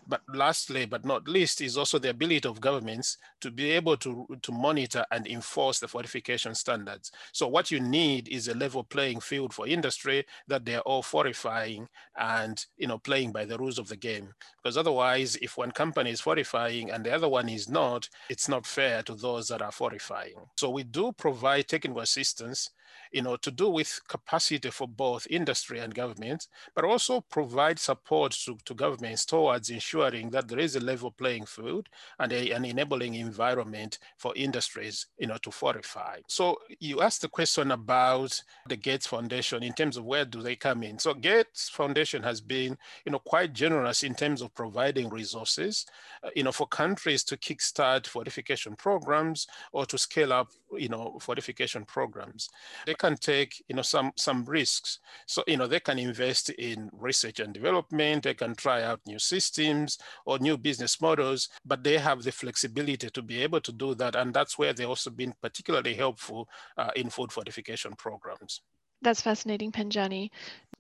But 0.08 0.22
lastly, 0.34 0.86
but 0.86 1.06
not 1.06 1.28
least, 1.28 1.62
is 1.62 1.78
also 1.78 2.00
the 2.00 2.10
ability 2.10 2.48
of 2.48 2.62
governments 2.62 3.18
to 3.42 3.52
be 3.52 3.72
able 3.72 3.98
to, 3.98 4.28
to 4.42 4.52
monitor 4.52 5.06
and 5.12 5.28
enforce 5.28 5.80
the 5.80 5.88
fortification 5.88 6.56
standards. 6.56 7.12
So 7.34 7.48
what 7.48 7.72
you 7.72 7.80
need 7.80 8.28
is 8.30 8.48
a 8.48 8.56
level 8.56 8.84
playing 8.84 9.20
field 9.20 9.54
for 9.54 9.68
industry 9.68 10.26
that 10.48 10.66
they're 10.66 10.82
all 10.82 11.04
fortifying 11.04 11.88
and 12.18 12.66
you 12.78 12.88
know 12.88 12.98
playing 12.98 13.32
by 13.32 13.46
the 13.46 13.58
rules 13.58 13.80
of 13.80 13.88
the 13.88 13.98
game. 13.98 14.34
Because 14.64 14.78
otherwise, 14.78 15.36
if 15.38 15.58
one 15.58 15.72
company 15.72 16.12
is 16.12 16.22
fortifying 16.22 16.92
and 16.92 17.06
the 17.06 17.14
other 17.14 17.30
one 17.30 17.50
is 17.50 17.70
not, 17.70 18.10
it's 18.30 18.50
not 18.50 18.66
fair 18.66 19.04
to 19.04 19.16
those 19.16 19.48
that 19.50 19.62
are 19.62 19.72
fortifying. 19.72 20.36
So 20.58 20.70
we 20.70 20.84
do 20.84 21.12
provide 21.12 21.68
technical 21.68 22.02
assistance 22.02 22.70
you 23.12 23.22
know, 23.22 23.36
to 23.38 23.52
do 23.52 23.70
with 23.70 24.00
capacity 24.08 24.70
for 24.70 24.88
both 24.88 25.28
industry 25.30 25.80
and 25.80 25.94
government, 25.94 26.48
but 26.76 26.86
also 26.86 27.22
provide 27.22 27.80
support 27.80 28.32
to, 28.32 28.58
to 28.66 28.74
governments 28.74 29.26
towards 29.26 29.70
ensuring 29.70 30.30
that 30.30 30.48
there 30.48 30.60
is 30.60 30.76
a 30.76 30.80
level 30.80 31.12
playing 31.12 31.46
field 31.46 31.88
and 32.20 32.32
a, 32.32 32.52
an 32.52 32.66
enabling 32.66 33.16
environment 33.16 34.00
for 34.18 34.34
industries, 34.36 35.08
you 35.18 35.28
know, 35.28 35.38
to 35.38 35.52
fortify. 35.52 36.18
So 36.28 36.58
you 36.80 37.02
asked 37.02 37.22
the 37.22 37.30
question 37.30 37.72
about 37.72 38.42
the 38.68 38.76
Gates 38.76 39.08
Foundation 39.08 39.64
in 39.64 39.74
terms 39.74 39.98
of 39.98 40.06
where 40.06 40.26
do 40.26 40.42
they 40.42 40.56
come 40.56 40.84
in. 40.84 41.00
So 41.00 41.14
Gates 41.14 41.70
Foundation 41.70 42.24
has 42.24 42.42
been, 42.42 42.78
you 43.06 43.12
know, 43.12 43.20
quite 43.20 43.54
generous 43.54 44.04
in 44.04 44.16
terms 44.16 44.42
of 44.42 44.54
providing 44.54 45.10
resources, 45.10 45.86
uh, 46.24 46.30
you 46.36 46.44
know, 46.44 46.52
for 46.52 46.68
countries 46.68 47.24
to 47.26 47.38
kickstart 47.38 48.08
fortification 48.08 48.76
programs 48.76 49.48
or 49.72 49.86
to 49.86 49.98
scale 49.98 50.34
up, 50.34 50.50
you 50.78 50.90
know, 50.90 51.18
fortification 51.20 51.86
programs. 51.86 52.50
They 52.86 52.94
can 52.94 53.16
take 53.18 53.64
you 53.68 53.76
know 53.76 53.82
some 53.82 54.12
some 54.16 54.46
risks. 54.46 55.00
So 55.26 55.44
you 55.48 55.58
know 55.58 55.68
they 55.68 55.80
can 55.80 56.00
invest 56.00 56.50
in 56.50 56.90
research 56.94 57.40
and 57.40 57.54
development 57.54 58.24
they 58.24 58.34
can 58.34 58.56
try 58.56 58.84
out 58.84 59.00
new 59.06 59.20
systems 59.20 59.98
or 60.26 60.40
new 60.40 60.58
business 60.58 61.02
models 61.02 61.50
but 61.66 61.84
they 61.84 61.98
have 61.98 62.24
the 62.24 62.32
flexibility 62.32 63.10
to 63.10 63.22
be 63.22 63.42
able 63.42 63.62
to 63.62 63.72
do 63.72 63.96
that 63.96 64.16
and 64.16 64.34
that's 64.34 64.58
where 64.58 64.74
they've 64.74 64.90
also 64.90 65.10
been 65.10 65.34
particularly 65.42 65.94
helpful 65.94 66.48
uh, 66.78 66.92
in 66.96 67.10
food 67.10 67.32
fortification 67.32 67.94
programs. 67.96 68.62
That's 69.02 69.22
fascinating 69.22 69.72
Penjani 69.72 70.30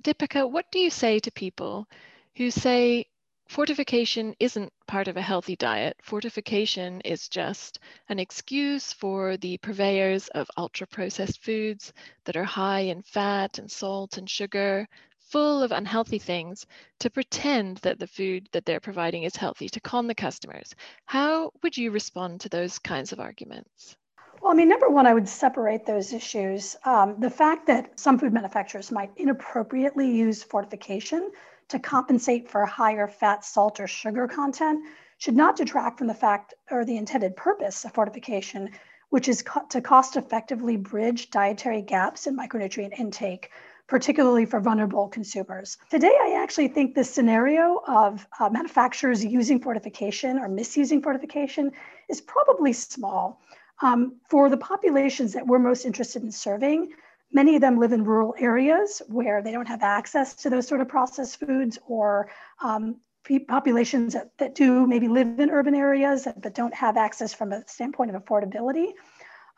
dipika 0.03 0.49
what 0.49 0.65
do 0.71 0.79
you 0.79 0.89
say 0.89 1.19
to 1.19 1.31
people 1.31 1.87
who 2.35 2.51
say 2.51 3.05
fortification 3.47 4.35
isn't 4.39 4.71
part 4.87 5.07
of 5.07 5.17
a 5.17 5.21
healthy 5.21 5.55
diet. 5.55 5.95
Fortification 6.01 7.01
is 7.01 7.29
just 7.29 7.79
an 8.09 8.19
excuse 8.19 8.93
for 8.93 9.37
the 9.37 9.57
purveyors 9.59 10.27
of 10.29 10.49
ultra 10.57 10.87
processed 10.87 11.43
foods 11.43 11.93
that 12.25 12.35
are 12.35 12.43
high 12.43 12.81
in 12.81 13.01
fat 13.01 13.57
and 13.59 13.71
salt 13.71 14.17
and 14.17 14.29
sugar, 14.29 14.87
full 15.19 15.63
of 15.63 15.71
unhealthy 15.71 16.19
things, 16.19 16.65
to 16.99 17.09
pretend 17.09 17.77
that 17.77 17.99
the 17.99 18.07
food 18.07 18.47
that 18.51 18.65
they're 18.65 18.79
providing 18.79 19.23
is 19.23 19.35
healthy, 19.35 19.69
to 19.69 19.79
con 19.79 20.07
the 20.07 20.15
customers. 20.15 20.75
How 21.05 21.51
would 21.63 21.77
you 21.77 21.91
respond 21.91 22.41
to 22.41 22.49
those 22.49 22.79
kinds 22.79 23.11
of 23.11 23.19
arguments? 23.19 23.97
Well, 24.45 24.53
I 24.53 24.57
mean, 24.57 24.69
number 24.69 24.89
one, 24.89 25.07
I 25.07 25.13
would 25.15 25.27
separate 25.27 25.87
those 25.87 26.13
issues. 26.13 26.75
Um, 26.85 27.15
the 27.17 27.31
fact 27.31 27.65
that 27.65 27.99
some 27.99 28.19
food 28.19 28.31
manufacturers 28.31 28.91
might 28.91 29.09
inappropriately 29.17 30.07
use 30.07 30.43
fortification 30.43 31.31
to 31.69 31.79
compensate 31.79 32.47
for 32.47 32.63
higher 32.63 33.07
fat, 33.07 33.43
salt, 33.43 33.79
or 33.79 33.87
sugar 33.87 34.27
content 34.27 34.85
should 35.17 35.35
not 35.35 35.55
detract 35.55 35.97
from 35.97 36.05
the 36.05 36.13
fact 36.13 36.53
or 36.69 36.85
the 36.85 36.95
intended 36.95 37.35
purpose 37.35 37.85
of 37.85 37.93
fortification, 37.93 38.69
which 39.09 39.27
is 39.27 39.41
co- 39.41 39.65
to 39.69 39.81
cost 39.81 40.15
effectively 40.15 40.77
bridge 40.77 41.31
dietary 41.31 41.81
gaps 41.81 42.27
in 42.27 42.37
micronutrient 42.37 42.99
intake, 42.99 43.49
particularly 43.87 44.45
for 44.45 44.59
vulnerable 44.59 45.07
consumers. 45.07 45.79
Today, 45.89 46.15
I 46.21 46.39
actually 46.39 46.67
think 46.67 46.93
the 46.93 47.03
scenario 47.03 47.81
of 47.87 48.27
uh, 48.39 48.49
manufacturers 48.49 49.25
using 49.25 49.59
fortification 49.59 50.37
or 50.37 50.47
misusing 50.47 51.01
fortification 51.01 51.71
is 52.09 52.21
probably 52.21 52.73
small. 52.73 53.41
Um, 53.81 54.19
for 54.29 54.49
the 54.49 54.57
populations 54.57 55.33
that 55.33 55.45
we're 55.45 55.59
most 55.59 55.85
interested 55.85 56.23
in 56.23 56.31
serving, 56.31 56.93
Many 57.35 57.55
of 57.55 57.61
them 57.61 57.79
live 57.79 57.91
in 57.91 58.05
rural 58.05 58.33
areas 58.39 59.01
where 59.07 59.41
they 59.41 59.51
don't 59.51 59.67
have 59.67 59.83
access 59.83 60.35
to 60.35 60.49
those 60.49 60.67
sort 60.67 60.79
of 60.79 60.87
processed 60.87 61.39
foods 61.39 61.77
or 61.85 62.29
um, 62.61 63.01
populations 63.47 64.13
that, 64.13 64.31
that 64.37 64.55
do 64.55 64.87
maybe 64.87 65.07
live 65.07 65.39
in 65.39 65.49
urban 65.49 65.75
areas 65.75 66.27
but 66.41 66.53
don't 66.53 66.73
have 66.73 66.95
access 66.95 67.33
from 67.33 67.51
a 67.51 67.67
standpoint 67.67 68.15
of 68.15 68.23
affordability. 68.23 68.93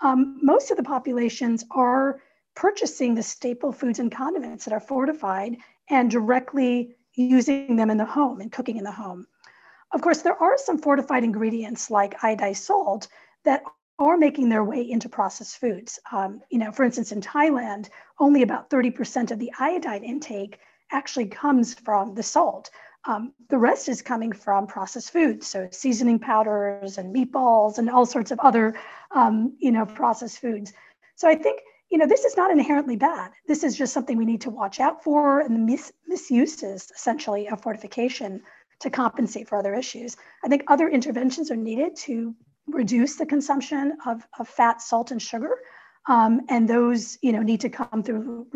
Um, 0.01 0.39
most 0.41 0.71
of 0.71 0.77
the 0.77 0.83
populations 0.83 1.65
are 1.71 2.21
purchasing 2.55 3.13
the 3.13 3.21
staple 3.21 3.71
foods 3.71 3.99
and 3.99 4.11
condiments 4.11 4.65
that 4.65 4.73
are 4.73 4.79
fortified 4.79 5.57
and 5.89 6.09
directly 6.09 6.95
using 7.13 7.75
them 7.75 7.91
in 7.91 7.97
the 7.97 8.05
home 8.05 8.41
and 8.41 8.51
cooking 8.51 8.77
in 8.77 8.83
the 8.83 8.91
home. 8.91 9.27
Of 9.91 10.01
course, 10.01 10.23
there 10.23 10.41
are 10.41 10.57
some 10.57 10.79
fortified 10.79 11.23
ingredients 11.23 11.91
like 11.91 12.19
iodized 12.21 12.57
salt 12.57 13.07
that 13.43 13.63
are 13.99 14.17
making 14.17 14.49
their 14.49 14.63
way 14.63 14.81
into 14.81 15.09
processed 15.09 15.57
foods. 15.57 15.99
Um, 16.11 16.41
you 16.49 16.59
know, 16.59 16.71
for 16.71 16.83
instance, 16.83 17.11
in 17.11 17.21
Thailand, 17.21 17.89
only 18.19 18.43
about 18.43 18.69
30% 18.69 19.31
of 19.31 19.39
the 19.39 19.51
iodine 19.59 20.03
intake 20.03 20.59
actually 20.91 21.27
comes 21.27 21.73
from 21.73 22.13
the 22.13 22.23
salt. 22.23 22.69
Um, 23.05 23.33
the 23.49 23.57
rest 23.57 23.89
is 23.89 24.01
coming 24.01 24.31
from 24.31 24.67
processed 24.67 25.11
foods, 25.11 25.47
so 25.47 25.67
seasoning 25.71 26.19
powders 26.19 26.97
and 26.97 27.15
meatballs 27.15 27.77
and 27.77 27.89
all 27.89 28.05
sorts 28.05 28.31
of 28.31 28.39
other, 28.39 28.75
um, 29.11 29.55
you 29.59 29.71
know, 29.71 29.85
processed 29.85 30.39
foods. 30.39 30.73
So 31.15 31.27
I 31.27 31.35
think, 31.35 31.61
you 31.89 31.97
know, 31.97 32.05
this 32.05 32.25
is 32.25 32.35
not 32.35 32.51
inherently 32.51 32.97
bad. 32.97 33.31
This 33.47 33.63
is 33.63 33.77
just 33.77 33.93
something 33.93 34.17
we 34.17 34.25
need 34.25 34.41
to 34.41 34.49
watch 34.49 34.79
out 34.79 35.03
for, 35.03 35.39
and 35.39 35.55
the 35.55 35.59
mis- 35.59 35.93
misuses 36.05 36.91
essentially 36.93 37.47
of 37.47 37.61
fortification 37.61 38.41
to 38.79 38.89
compensate 38.89 39.47
for 39.47 39.57
other 39.57 39.73
issues. 39.73 40.17
I 40.43 40.49
think 40.49 40.63
other 40.67 40.87
interventions 40.89 41.49
are 41.49 41.55
needed 41.55 41.95
to 42.07 42.35
reduce 42.67 43.15
the 43.15 43.25
consumption 43.25 43.97
of, 44.05 44.25
of 44.39 44.47
fat, 44.47 44.81
salt, 44.81 45.11
and 45.11 45.21
sugar. 45.21 45.57
Um, 46.07 46.41
and 46.49 46.67
those, 46.67 47.17
you 47.21 47.31
know, 47.31 47.41
need 47.41 47.61
to 47.61 47.69
come 47.69 48.03
through 48.03 48.47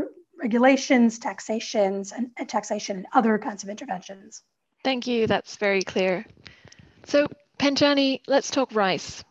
regulations, 0.41 1.19
taxations, 1.19 2.11
and, 2.11 2.31
and 2.37 2.47
taxation 2.47 2.97
and 2.97 3.05
other 3.13 3.37
kinds 3.37 3.63
of 3.63 3.69
interventions. 3.69 4.41
Thank 4.83 5.07
you. 5.07 5.27
That's 5.27 5.57
very 5.57 5.83
clear. 5.83 6.25
So, 7.05 7.27
Penjani, 7.59 8.21
let's 8.27 8.49
talk 8.49 8.73
rice. 8.73 9.23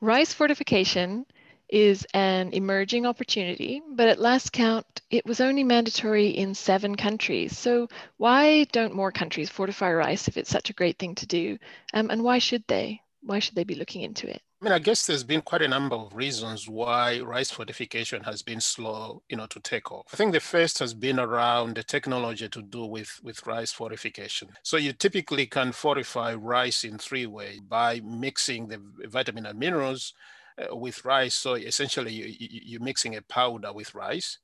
Rice 0.00 0.32
fortification 0.34 1.24
is 1.68 2.06
an 2.14 2.52
emerging 2.52 3.06
opportunity, 3.06 3.82
but 3.90 4.08
at 4.08 4.18
last 4.18 4.52
count, 4.52 4.86
it 5.10 5.26
was 5.26 5.40
only 5.40 5.64
mandatory 5.64 6.28
in 6.28 6.54
seven 6.54 6.96
countries. 6.96 7.56
So, 7.56 7.88
why 8.16 8.64
don't 8.64 8.94
more 8.94 9.12
countries 9.12 9.50
fortify 9.50 9.92
rice 9.92 10.28
if 10.28 10.36
it's 10.36 10.50
such 10.50 10.70
a 10.70 10.74
great 10.74 10.98
thing 10.98 11.14
to 11.16 11.26
do? 11.26 11.58
Um, 11.92 12.10
and 12.10 12.22
why 12.22 12.38
should 12.38 12.64
they? 12.66 13.02
Why 13.28 13.38
should 13.38 13.54
they 13.54 13.64
be 13.64 13.74
looking 13.74 14.02
into 14.02 14.26
it? 14.28 14.40
I 14.60 14.64
mean, 14.64 14.72
I 14.72 14.78
guess 14.78 15.06
there's 15.06 15.22
been 15.22 15.42
quite 15.42 15.62
a 15.62 15.68
number 15.68 15.94
of 15.94 16.14
reasons 16.14 16.66
why 16.66 17.20
rice 17.20 17.50
fortification 17.50 18.24
has 18.24 18.42
been 18.42 18.60
slow, 18.60 19.22
you 19.28 19.36
know, 19.36 19.46
to 19.46 19.60
take 19.60 19.92
off. 19.92 20.06
I 20.12 20.16
think 20.16 20.32
the 20.32 20.40
first 20.40 20.78
has 20.78 20.94
been 20.94 21.20
around 21.20 21.76
the 21.76 21.82
technology 21.82 22.48
to 22.48 22.62
do 22.62 22.86
with, 22.86 23.20
with 23.22 23.46
rice 23.46 23.70
fortification. 23.70 24.48
So 24.62 24.78
you 24.78 24.94
typically 24.94 25.46
can 25.46 25.72
fortify 25.72 26.34
rice 26.34 26.84
in 26.84 26.96
three 26.96 27.26
ways 27.26 27.60
by 27.60 28.00
mixing 28.00 28.66
the 28.68 28.80
vitamin 29.08 29.46
and 29.46 29.58
minerals 29.58 30.14
uh, 30.58 30.74
with 30.74 31.04
rice. 31.04 31.34
So 31.34 31.54
essentially 31.54 32.12
you, 32.12 32.24
you, 32.24 32.60
you're 32.64 32.80
mixing 32.80 33.14
a 33.14 33.22
powder 33.22 33.72
with 33.74 33.94
rice 33.94 34.38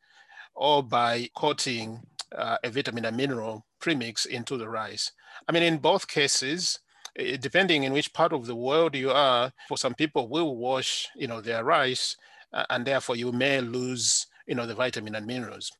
or 0.54 0.82
by 0.82 1.30
coating 1.34 2.02
uh, 2.36 2.58
a 2.62 2.70
vitamin 2.70 3.06
and 3.06 3.16
mineral 3.16 3.64
premix 3.80 4.26
into 4.26 4.58
the 4.58 4.68
rice. 4.68 5.10
I 5.48 5.52
mean, 5.52 5.62
in 5.62 5.78
both 5.78 6.06
cases, 6.06 6.78
depending 7.16 7.84
in 7.84 7.92
which 7.92 8.12
part 8.12 8.32
of 8.32 8.46
the 8.46 8.56
world 8.56 8.94
you 8.94 9.10
are, 9.10 9.52
for 9.68 9.76
some 9.76 9.94
people 9.94 10.28
will 10.28 10.56
wash, 10.56 11.08
you 11.14 11.26
know, 11.26 11.40
their 11.40 11.64
rice, 11.64 12.16
uh, 12.52 12.64
and 12.70 12.84
therefore 12.84 13.16
you 13.16 13.32
may 13.32 13.60
lose, 13.60 14.26
you 14.46 14.54
know, 14.54 14.66
the 14.66 14.74
vitamin 14.74 15.14
and 15.14 15.26
minerals. 15.26 15.70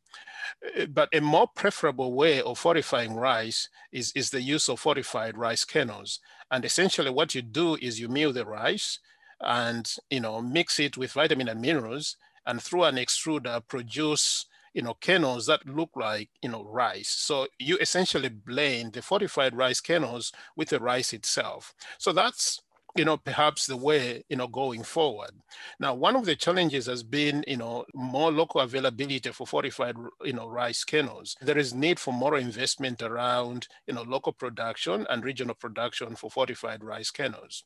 Eh, 0.77 0.87
but 0.87 1.09
a 1.13 1.21
more 1.21 1.49
preferable 1.55 2.13
way 2.15 2.41
of 2.43 2.59
fortifying 2.59 3.15
rice 3.15 3.69
is, 3.93 4.13
is 4.15 4.31
the 4.31 4.43
use 4.43 4.69
of 4.69 4.81
fortified 4.81 5.37
rice 5.37 5.65
kernels. 5.65 6.21
And 6.51 6.65
essentially 6.65 7.11
what 7.11 7.35
you 7.35 7.43
do 7.43 7.77
is 7.77 8.01
you 8.01 8.09
mill 8.09 8.33
the 8.33 8.47
rice 8.47 8.99
and, 9.41 9.93
you 10.11 10.21
know, 10.21 10.41
mix 10.41 10.79
it 10.79 10.97
with 10.97 11.13
vitamin 11.13 11.49
and 11.49 11.61
minerals 11.61 12.17
and 12.47 12.63
through 12.63 12.85
an 12.85 12.97
extruder 12.97 13.67
produce 13.67 14.47
you 14.75 14.83
know, 14.83 14.97
kernels 15.01 15.47
that 15.47 15.67
look 15.67 15.91
like, 15.97 16.29
you 16.43 16.49
know, 16.51 16.65
rice. 16.65 17.09
So 17.09 17.47
you 17.59 17.79
essentially 17.81 18.29
blend 18.29 18.93
the 18.95 19.03
fortified 19.03 19.57
rice 19.57 19.81
kernels 19.81 20.33
with 20.57 20.69
the 20.71 20.81
rice 20.81 21.13
itself. 21.13 21.75
So 21.99 22.13
that's 22.13 22.61
you 22.97 23.05
know, 23.05 23.17
perhaps 23.17 23.67
the 23.67 23.77
way, 23.77 24.23
you 24.29 24.37
know, 24.37 24.47
going 24.47 24.83
forward. 24.83 25.33
Now, 25.81 25.95
one 25.95 26.15
of 26.15 26.27
the 26.27 26.37
challenges 26.37 26.87
has 26.87 27.03
been, 27.03 27.45
you 27.49 27.57
know, 27.57 27.85
more 27.93 28.31
local 28.31 28.61
availability 28.61 29.31
for 29.31 29.47
fortified, 29.47 29.97
you 30.23 30.33
know, 30.33 30.49
rice 30.49 30.85
kernels. 30.85 31.37
There 31.41 31.59
is 31.59 31.75
need 31.75 31.99
for 31.99 32.13
more 32.13 32.39
investment 32.39 33.03
around, 33.03 33.67
you 33.87 33.95
know, 33.95 34.03
local 34.03 34.33
production 34.33 35.07
and 35.11 35.25
regional 35.25 35.55
production 35.55 36.15
for 36.15 36.31
fortified 36.31 36.85
rice 36.85 37.11
kernels. 37.11 37.65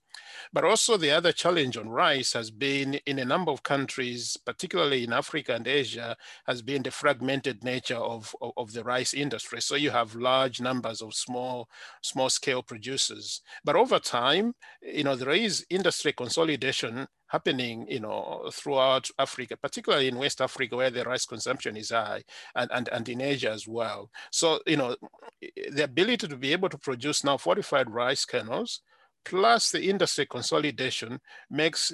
But 0.52 0.64
also 0.64 0.96
the 0.96 1.10
other 1.10 1.32
challenge 1.32 1.76
on 1.76 1.90
rice 1.90 2.32
has 2.32 2.50
been 2.50 2.94
in 3.06 3.18
a 3.18 3.24
number 3.24 3.52
of 3.52 3.62
countries, 3.62 4.36
particularly 4.46 5.04
in 5.04 5.12
Africa 5.12 5.54
and 5.54 5.66
Asia, 5.66 6.16
has 6.46 6.62
been 6.62 6.82
the 6.82 6.90
fragmented 6.90 7.62
nature 7.62 7.96
of, 7.96 8.34
of, 8.40 8.52
of 8.56 8.72
the 8.72 8.82
rice 8.82 9.12
industry. 9.12 9.60
So 9.60 9.74
you 9.74 9.90
have 9.90 10.14
large 10.14 10.60
numbers 10.60 11.02
of 11.02 11.14
small, 11.14 11.68
small 12.02 12.30
scale 12.30 12.62
producers. 12.62 13.42
But 13.64 13.76
over 13.76 13.98
time, 13.98 14.54
you 14.80 15.04
know, 15.04 15.17
there 15.18 15.30
is 15.30 15.66
industry 15.70 16.12
consolidation 16.12 17.06
happening, 17.28 17.86
you 17.88 18.00
know, 18.00 18.48
throughout 18.52 19.10
Africa, 19.18 19.56
particularly 19.56 20.08
in 20.08 20.16
West 20.16 20.40
Africa 20.40 20.76
where 20.76 20.90
the 20.90 21.04
rice 21.04 21.26
consumption 21.26 21.76
is 21.76 21.90
high 21.90 22.22
and, 22.54 22.70
and, 22.72 22.88
and 22.88 23.08
in 23.08 23.20
Asia 23.20 23.50
as 23.50 23.68
well. 23.68 24.10
So, 24.30 24.60
you 24.66 24.76
know, 24.76 24.96
the 25.70 25.84
ability 25.84 26.28
to 26.28 26.36
be 26.36 26.52
able 26.52 26.68
to 26.70 26.78
produce 26.78 27.24
now 27.24 27.36
fortified 27.36 27.90
rice 27.90 28.24
kernels 28.24 28.80
plus 29.28 29.70
the 29.70 29.90
industry 29.90 30.24
consolidation 30.24 31.20
makes 31.50 31.92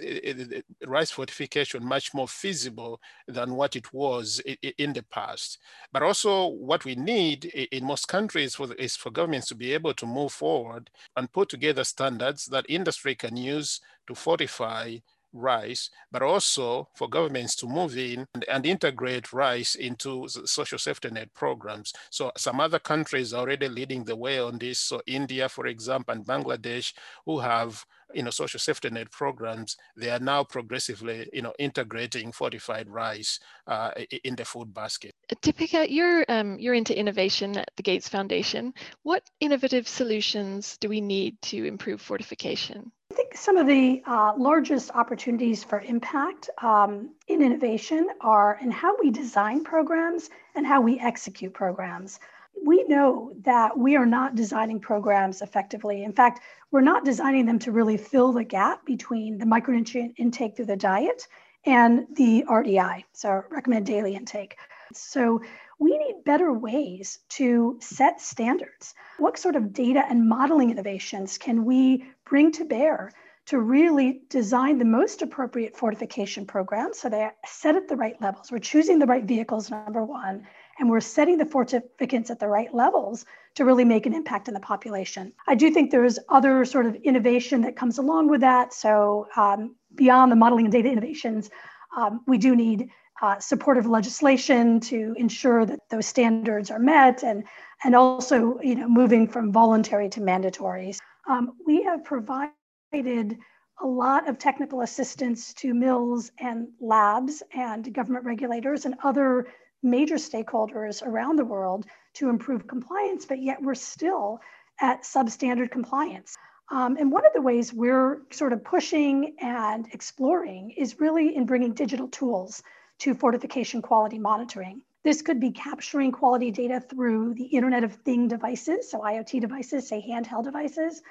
rice 0.86 1.10
fortification 1.10 1.84
much 1.84 2.14
more 2.14 2.28
feasible 2.28 3.00
than 3.26 3.54
what 3.54 3.74
it 3.74 3.92
was 3.92 4.40
in 4.78 4.92
the 4.92 5.02
past. 5.10 5.58
But 5.92 6.04
also 6.04 6.46
what 6.46 6.84
we 6.84 6.94
need 6.94 7.46
in 7.46 7.84
most 7.84 8.06
countries 8.06 8.56
is 8.78 8.96
for 8.96 9.10
governments 9.10 9.48
to 9.48 9.56
be 9.56 9.74
able 9.74 9.94
to 9.94 10.06
move 10.06 10.32
forward 10.32 10.90
and 11.16 11.32
put 11.32 11.48
together 11.48 11.82
standards 11.82 12.46
that 12.46 12.66
industry 12.68 13.16
can 13.16 13.36
use 13.36 13.80
to 14.06 14.14
fortify 14.14 14.96
rice, 15.34 15.90
but 16.10 16.22
also 16.22 16.88
for 16.94 17.08
governments 17.08 17.56
to 17.56 17.66
move 17.66 17.98
in 17.98 18.26
and, 18.34 18.44
and, 18.44 18.64
integrate 18.64 19.32
rice 19.32 19.74
into 19.74 20.26
social 20.28 20.78
safety 20.78 21.10
net 21.10 21.32
programs. 21.34 21.92
So 22.10 22.32
some 22.36 22.60
other 22.60 22.78
countries 22.78 23.34
are 23.34 23.40
already 23.40 23.68
leading 23.68 24.04
the 24.04 24.16
way 24.16 24.38
on 24.38 24.58
this. 24.58 24.78
So 24.78 25.02
India, 25.06 25.48
for 25.48 25.66
example, 25.66 26.14
and 26.14 26.24
Bangladesh, 26.24 26.94
who 27.26 27.40
have 27.40 27.84
you 28.14 28.22
know, 28.22 28.30
social 28.30 28.60
safety 28.60 28.90
net 28.90 29.10
programs, 29.10 29.76
they 29.96 30.10
are 30.10 30.20
now 30.20 30.44
progressively, 30.44 31.28
you 31.32 31.42
know, 31.42 31.52
integrating 31.58 32.32
fortified 32.32 32.88
rice 32.88 33.40
uh, 33.66 33.90
in 34.22 34.36
the 34.36 34.44
food 34.44 34.72
basket. 34.72 35.14
Dipika, 35.42 35.86
you're, 35.88 36.24
um, 36.28 36.58
you're 36.58 36.74
into 36.74 36.96
innovation 36.96 37.58
at 37.58 37.70
the 37.76 37.82
Gates 37.82 38.08
Foundation. 38.08 38.72
What 39.02 39.28
innovative 39.40 39.88
solutions 39.88 40.76
do 40.78 40.88
we 40.88 41.00
need 41.00 41.40
to 41.42 41.64
improve 41.64 42.00
fortification? 42.00 42.92
I 43.10 43.14
think 43.14 43.36
some 43.36 43.56
of 43.56 43.66
the 43.66 44.02
uh, 44.06 44.32
largest 44.36 44.90
opportunities 44.92 45.62
for 45.62 45.80
impact 45.80 46.48
um, 46.62 47.10
in 47.28 47.42
innovation 47.42 48.08
are 48.20 48.58
in 48.62 48.70
how 48.70 48.96
we 48.98 49.10
design 49.10 49.62
programs 49.62 50.30
and 50.54 50.66
how 50.66 50.80
we 50.80 50.98
execute 50.98 51.52
programs. 51.52 52.18
We 52.64 52.84
know 52.84 53.32
that 53.42 53.76
we 53.76 53.96
are 53.96 54.06
not 54.06 54.36
designing 54.36 54.80
programs 54.80 55.42
effectively. 55.42 56.02
In 56.02 56.12
fact, 56.12 56.40
we're 56.70 56.80
not 56.80 57.04
designing 57.04 57.46
them 57.46 57.58
to 57.60 57.72
really 57.72 57.98
fill 57.98 58.32
the 58.32 58.44
gap 58.44 58.86
between 58.86 59.38
the 59.38 59.44
micronutrient 59.44 60.14
intake 60.16 60.56
through 60.56 60.66
the 60.66 60.76
diet 60.76 61.28
and 61.66 62.06
the 62.16 62.44
RDI, 62.48 63.04
so 63.12 63.44
recommend 63.50 63.86
daily 63.86 64.14
intake. 64.14 64.56
So 64.92 65.42
we 65.78 65.96
need 65.98 66.24
better 66.24 66.52
ways 66.52 67.18
to 67.30 67.78
set 67.80 68.20
standards. 68.20 68.94
What 69.18 69.38
sort 69.38 69.56
of 69.56 69.72
data 69.72 70.04
and 70.08 70.28
modeling 70.28 70.70
innovations 70.70 71.38
can 71.38 71.64
we 71.64 72.04
bring 72.26 72.52
to 72.52 72.64
bear 72.64 73.10
to 73.46 73.60
really 73.60 74.22
design 74.30 74.78
the 74.78 74.84
most 74.84 75.20
appropriate 75.20 75.76
fortification 75.76 76.46
programs 76.46 76.98
so 76.98 77.08
they're 77.10 77.34
set 77.46 77.76
at 77.76 77.88
the 77.88 77.96
right 77.96 78.20
levels? 78.20 78.50
We're 78.50 78.58
choosing 78.58 78.98
the 78.98 79.06
right 79.06 79.24
vehicles, 79.24 79.70
number 79.70 80.02
one, 80.02 80.46
and 80.78 80.88
we're 80.88 81.00
setting 81.00 81.36
the 81.38 81.44
fortificants 81.44 82.30
at 82.30 82.40
the 82.40 82.48
right 82.48 82.74
levels 82.74 83.26
to 83.54 83.64
really 83.64 83.84
make 83.84 84.06
an 84.06 84.14
impact 84.14 84.48
in 84.48 84.54
the 84.54 84.60
population. 84.60 85.32
I 85.46 85.54
do 85.54 85.70
think 85.70 85.90
there's 85.90 86.18
other 86.28 86.64
sort 86.64 86.86
of 86.86 86.94
innovation 86.96 87.60
that 87.62 87.76
comes 87.76 87.98
along 87.98 88.28
with 88.28 88.40
that. 88.40 88.72
So 88.72 89.28
um, 89.36 89.76
beyond 89.94 90.32
the 90.32 90.36
modeling 90.36 90.64
and 90.66 90.72
data 90.72 90.90
innovations, 90.90 91.50
um, 91.96 92.22
we 92.26 92.38
do 92.38 92.56
need 92.56 92.90
uh, 93.22 93.38
supportive 93.38 93.86
legislation 93.86 94.80
to 94.80 95.14
ensure 95.16 95.64
that 95.64 95.80
those 95.88 96.06
standards 96.06 96.70
are 96.70 96.80
met 96.80 97.22
and, 97.22 97.44
and 97.84 97.94
also 97.94 98.58
you 98.60 98.74
know, 98.74 98.88
moving 98.88 99.28
from 99.28 99.52
voluntary 99.52 100.08
to 100.08 100.20
mandatory. 100.20 100.94
Um, 101.26 101.52
we 101.66 101.82
have 101.84 102.04
provided 102.04 103.38
a 103.82 103.86
lot 103.86 104.28
of 104.28 104.38
technical 104.38 104.82
assistance 104.82 105.52
to 105.54 105.74
mills 105.74 106.30
and 106.38 106.68
labs 106.80 107.42
and 107.52 107.92
government 107.92 108.24
regulators 108.24 108.84
and 108.84 108.94
other 109.02 109.48
major 109.82 110.16
stakeholders 110.16 111.06
around 111.06 111.36
the 111.36 111.44
world 111.44 111.86
to 112.14 112.28
improve 112.28 112.66
compliance, 112.66 113.26
but 113.26 113.42
yet 113.42 113.60
we're 113.62 113.74
still 113.74 114.40
at 114.80 115.02
substandard 115.02 115.70
compliance. 115.70 116.36
Um, 116.70 116.96
and 116.96 117.12
one 117.12 117.26
of 117.26 117.32
the 117.34 117.42
ways 117.42 117.72
we're 117.72 118.22
sort 118.30 118.52
of 118.52 118.64
pushing 118.64 119.36
and 119.40 119.86
exploring 119.92 120.70
is 120.70 121.00
really 121.00 121.36
in 121.36 121.44
bringing 121.44 121.74
digital 121.74 122.08
tools 122.08 122.62
to 123.00 123.14
fortification 123.14 123.82
quality 123.82 124.18
monitoring. 124.18 124.80
This 125.04 125.20
could 125.20 125.38
be 125.38 125.50
capturing 125.50 126.12
quality 126.12 126.50
data 126.50 126.80
through 126.80 127.34
the 127.34 127.44
Internet 127.44 127.84
of 127.84 127.92
Thing 127.92 128.26
devices, 128.26 128.90
so 128.90 129.00
IoT 129.00 129.38
devices, 129.38 129.86
say 129.86 130.02
handheld 130.02 130.44
devices, 130.44 131.02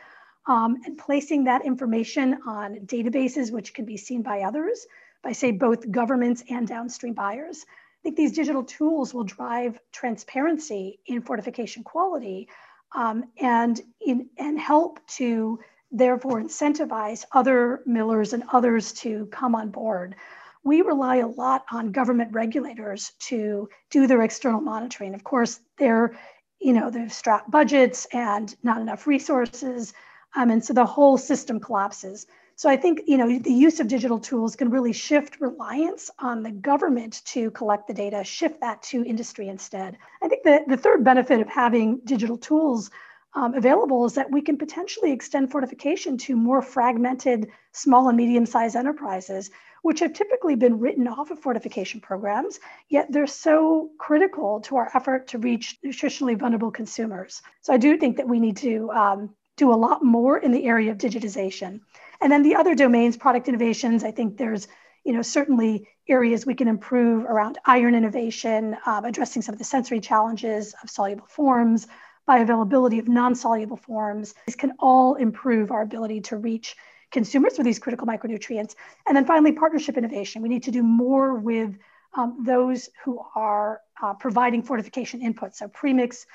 um, 0.48 0.82
and 0.84 0.98
placing 0.98 1.44
that 1.44 1.64
information 1.64 2.40
on 2.48 2.78
databases 2.88 3.52
which 3.52 3.76
can 3.76 3.86
be 3.86 3.98
seen 3.98 4.24
by 4.24 4.42
others, 4.42 4.88
by 5.22 5.32
say 5.32 5.52
both 5.52 5.90
governments 5.92 6.44
and 6.50 6.68
downstream 6.68 7.14
buyers. 7.14 7.66
I 7.70 8.00
think 8.02 8.18
these 8.18 8.34
digital 8.34 8.64
tools 8.64 9.14
will 9.14 9.24
drive 9.24 9.80
transparency 9.92 11.00
in 11.06 11.22
fortification 11.22 11.84
quality 11.84 12.50
um, 12.96 13.26
and, 13.40 13.80
in, 14.02 14.28
and 14.40 14.60
help 14.60 15.06
to 15.20 15.60
therefore 15.92 16.42
incentivize 16.42 17.26
other 17.32 17.84
millers 17.86 18.34
and 18.34 18.44
others 18.52 18.92
to 18.94 19.28
come 19.28 19.54
on 19.54 19.70
board 19.70 20.16
we 20.64 20.82
rely 20.82 21.18
a 21.18 21.28
lot 21.28 21.66
on 21.72 21.92
government 21.92 22.32
regulators 22.34 23.12
to 23.20 23.70
do 23.90 24.08
their 24.08 24.22
external 24.22 24.62
monitoring. 24.62 25.14
Of 25.14 25.24
course, 25.24 25.60
they're, 25.78 26.18
you 26.60 26.74
know, 26.74 26.90
they've 26.90 27.12
strapped 27.12 27.52
budgets 27.52 28.08
and 28.14 28.56
not 28.64 28.82
enough 28.82 29.06
resources. 29.06 29.94
Um, 30.36 30.50
and 30.50 30.64
so 30.64 30.74
the 30.74 30.86
whole 30.86 31.18
system 31.18 31.60
collapses. 31.60 32.26
So 32.56 32.70
I 32.70 32.78
think, 32.78 33.02
you 33.08 33.18
know, 33.18 33.40
the 33.40 33.52
use 33.52 33.80
of 33.80 33.88
digital 33.88 34.20
tools 34.20 34.56
can 34.56 34.70
really 34.70 34.94
shift 34.94 35.42
reliance 35.42 36.10
on 36.20 36.44
the 36.44 36.52
government 36.52 37.22
to 37.26 37.50
collect 37.52 37.88
the 37.88 37.94
data, 37.94 38.24
shift 38.24 38.62
that 38.62 38.82
to 38.84 39.04
industry 39.04 39.50
instead. 39.50 39.98
I 40.22 40.28
think 40.28 40.44
the, 40.44 40.64
the 40.68 40.78
third 40.78 41.04
benefit 41.04 41.42
of 41.42 41.50
having 41.50 42.00
digital 42.06 42.38
tools 42.38 42.92
um, 43.34 43.56
available 43.56 44.06
is 44.06 44.14
that 44.14 44.32
we 44.32 44.42
can 44.42 44.58
potentially 44.58 45.12
extend 45.12 45.52
fortification 45.52 46.18
to 46.20 46.36
more 46.36 46.62
fragmented 46.62 47.50
small 47.72 48.08
and 48.08 48.18
medium 48.18 48.46
sized 48.46 48.76
enterprises 48.76 49.50
which 49.84 50.00
have 50.00 50.14
typically 50.14 50.56
been 50.56 50.80
written 50.80 51.08
off 51.08 51.30
of 51.30 51.40
fortification 51.40 52.02
programs, 52.02 52.60
yet 52.90 53.12
they're 53.12 53.28
so 53.28 53.92
critical 54.00 54.60
to 54.62 54.78
our 54.78 54.90
effort 54.96 55.28
to 55.28 55.38
reach 55.38 55.78
nutritionally 55.86 56.38
vulnerable 56.38 56.72
consumers. 56.72 57.42
So 57.62 57.74
I 57.74 57.78
do 57.78 57.98
think 57.98 58.18
that 58.18 58.28
we 58.28 58.40
need 58.40 58.58
to 58.58 58.90
um, 58.92 59.36
do 59.58 59.72
a 59.72 59.76
lot 59.76 60.04
more 60.04 60.38
in 60.38 60.52
the 60.52 60.66
area 60.66 60.92
of 60.92 60.98
digitization. 60.98 61.82
And 62.22 62.32
then 62.32 62.44
the 62.44 62.56
other 62.56 62.76
domains, 62.76 63.18
product 63.18 63.48
innovations, 63.48 64.04
I 64.04 64.12
think 64.12 64.38
there's 64.38 64.68
you 65.04 65.12
know, 65.12 65.22
certainly 65.22 65.88
areas 66.08 66.46
we 66.46 66.56
can 66.56 66.68
improve 66.68 67.26
around 67.26 67.58
iron 67.66 67.94
innovation, 67.94 68.78
um, 68.86 69.04
addressing 69.06 69.42
some 69.42 69.54
of 69.54 69.60
the 69.60 69.66
sensory 69.66 70.00
challenges 70.00 70.74
of 70.82 70.90
soluble 70.90 71.28
forms, 71.28 71.88
bioavailability 72.28 73.00
of 73.00 73.10
non-soluble 73.10 73.78
forms. 73.78 74.34
These 74.48 74.56
can 74.56 74.74
all 74.80 75.16
improve 75.16 75.72
our 75.72 75.82
ability 75.82 76.22
to 76.22 76.38
reach 76.38 76.78
consumers 77.14 77.56
for 77.56 77.64
these 77.64 77.80
critical 77.80 78.06
micronutrients. 78.06 78.76
And 79.08 79.16
then 79.16 79.26
finally, 79.26 79.54
partnership 79.54 79.98
innovation. 79.98 80.42
We 80.42 80.50
need 80.50 80.64
to 80.64 80.72
do 80.72 80.84
more 80.84 81.36
with 81.36 81.78
um, 82.16 82.44
those 82.46 82.90
who 83.04 83.20
are 83.36 83.82
uh, 84.02 84.14
providing 84.16 84.64
fortification 84.64 85.22
inputs. 85.22 85.56
So 85.56 85.68
premix 85.68 86.26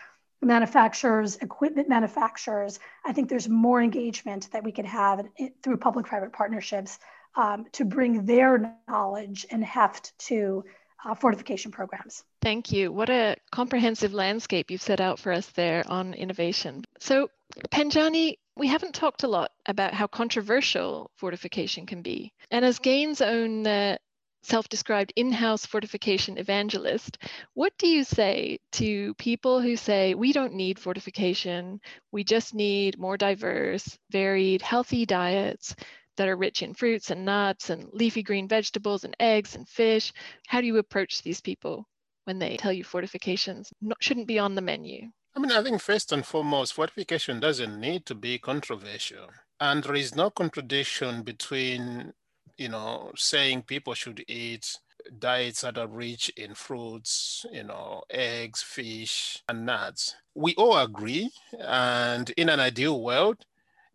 manufacturers, 0.40 1.36
equipment 1.36 1.88
manufacturers. 1.88 2.78
I 3.04 3.12
think 3.12 3.28
there's 3.28 3.48
more 3.48 3.82
engagement 3.82 4.48
that 4.52 4.64
we 4.64 4.72
could 4.72 4.86
have 4.86 5.26
through 5.62 5.76
public-private 5.78 6.32
partnerships 6.32 6.98
um, 7.36 7.66
to 7.72 7.84
bring 7.84 8.24
their 8.24 8.74
knowledge 8.88 9.46
and 9.50 9.64
heft 9.64 10.16
to 10.18 10.64
uh, 11.04 11.14
fortification 11.14 11.70
programs. 11.70 12.24
Thank 12.42 12.72
you. 12.72 12.92
What 12.92 13.10
a 13.10 13.36
comprehensive 13.50 14.14
landscape 14.14 14.70
you've 14.70 14.82
set 14.82 15.00
out 15.00 15.18
for 15.18 15.32
us 15.32 15.46
there 15.50 15.84
on 15.88 16.14
innovation. 16.14 16.84
So, 16.98 17.30
Penjani, 17.70 18.38
we 18.58 18.66
haven't 18.66 18.94
talked 18.94 19.22
a 19.22 19.28
lot 19.28 19.52
about 19.66 19.94
how 19.94 20.06
controversial 20.06 21.10
fortification 21.16 21.86
can 21.86 22.02
be. 22.02 22.32
And 22.50 22.64
as 22.64 22.78
GAIN's 22.78 23.20
own 23.22 23.66
uh, 23.66 23.96
the 23.98 23.98
self 24.42 24.68
described 24.68 25.12
in 25.16 25.32
house 25.32 25.66
fortification 25.66 26.38
evangelist. 26.38 27.18
What 27.54 27.72
do 27.78 27.86
you 27.86 28.04
say 28.04 28.58
to 28.72 29.14
people 29.14 29.60
who 29.60 29.76
say, 29.76 30.14
we 30.14 30.32
don't 30.32 30.54
need 30.54 30.78
fortification, 30.78 31.80
we 32.12 32.24
just 32.24 32.54
need 32.54 32.98
more 32.98 33.16
diverse, 33.16 33.98
varied, 34.10 34.62
healthy 34.62 35.06
diets? 35.06 35.74
That 36.16 36.28
are 36.28 36.36
rich 36.36 36.62
in 36.62 36.74
fruits 36.74 37.12
and 37.12 37.24
nuts 37.24 37.70
and 37.70 37.88
leafy 37.92 38.24
green 38.24 38.48
vegetables 38.48 39.04
and 39.04 39.14
eggs 39.20 39.54
and 39.54 39.68
fish. 39.68 40.12
How 40.48 40.60
do 40.60 40.66
you 40.66 40.78
approach 40.78 41.22
these 41.22 41.40
people 41.40 41.86
when 42.24 42.40
they 42.40 42.56
tell 42.56 42.72
you 42.72 42.82
fortifications 42.82 43.72
shouldn't 44.00 44.26
be 44.26 44.40
on 44.40 44.56
the 44.56 44.60
menu? 44.60 45.10
I 45.38 45.40
mean, 45.40 45.52
I 45.52 45.62
think 45.62 45.80
first 45.80 46.10
and 46.10 46.26
foremost, 46.26 46.74
fortification 46.74 47.38
doesn't 47.38 47.80
need 47.80 48.06
to 48.06 48.16
be 48.16 48.38
controversial. 48.38 49.28
And 49.60 49.84
there 49.84 49.94
is 49.94 50.16
no 50.16 50.30
contradiction 50.30 51.22
between 51.22 52.12
you 52.58 52.68
know, 52.68 53.12
saying 53.16 53.62
people 53.62 53.94
should 53.94 54.24
eat 54.28 54.78
diets 55.16 55.60
that 55.60 55.78
are 55.78 55.86
rich 55.86 56.28
in 56.36 56.54
fruits, 56.54 57.46
you 57.52 57.62
know, 57.62 58.02
eggs, 58.10 58.62
fish, 58.62 59.42
and 59.48 59.64
nuts. 59.64 60.16
We 60.34 60.54
all 60.56 60.76
agree. 60.76 61.30
And 61.58 62.30
in 62.30 62.48
an 62.48 62.60
ideal 62.60 63.00
world, 63.00 63.46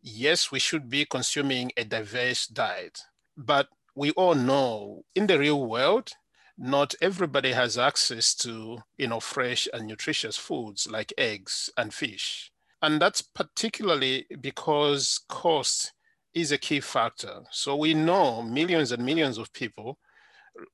yes, 0.01 0.49
we 0.49 0.60
should 0.60 0.89
be 0.89 1.06
consuming 1.06 1.71
a 1.75 1.84
diverse 1.84 2.47
diet. 2.47 3.01
But 3.36 3.67
we 3.95 4.12
all 4.12 4.34
know 4.36 5.03
in 5.13 5.27
the 5.27 5.38
real 5.38 5.67
world, 5.67 6.13
not 6.57 6.93
everybody 7.01 7.51
has 7.51 7.77
access 7.77 8.35
to, 8.35 8.79
you 8.97 9.07
know, 9.07 9.19
fresh 9.19 9.67
and 9.73 9.87
nutritious 9.87 10.37
foods 10.37 10.87
like 10.89 11.13
eggs 11.17 11.69
and 11.77 11.93
fish. 11.93 12.51
And 12.81 13.01
that's 13.01 13.21
particularly 13.21 14.25
because 14.41 15.21
cost 15.29 15.93
is 16.33 16.51
a 16.51 16.57
key 16.57 16.79
factor. 16.79 17.41
So 17.51 17.75
we 17.75 17.93
know 17.93 18.41
millions 18.41 18.91
and 18.91 19.05
millions 19.05 19.37
of 19.37 19.53
people 19.53 19.97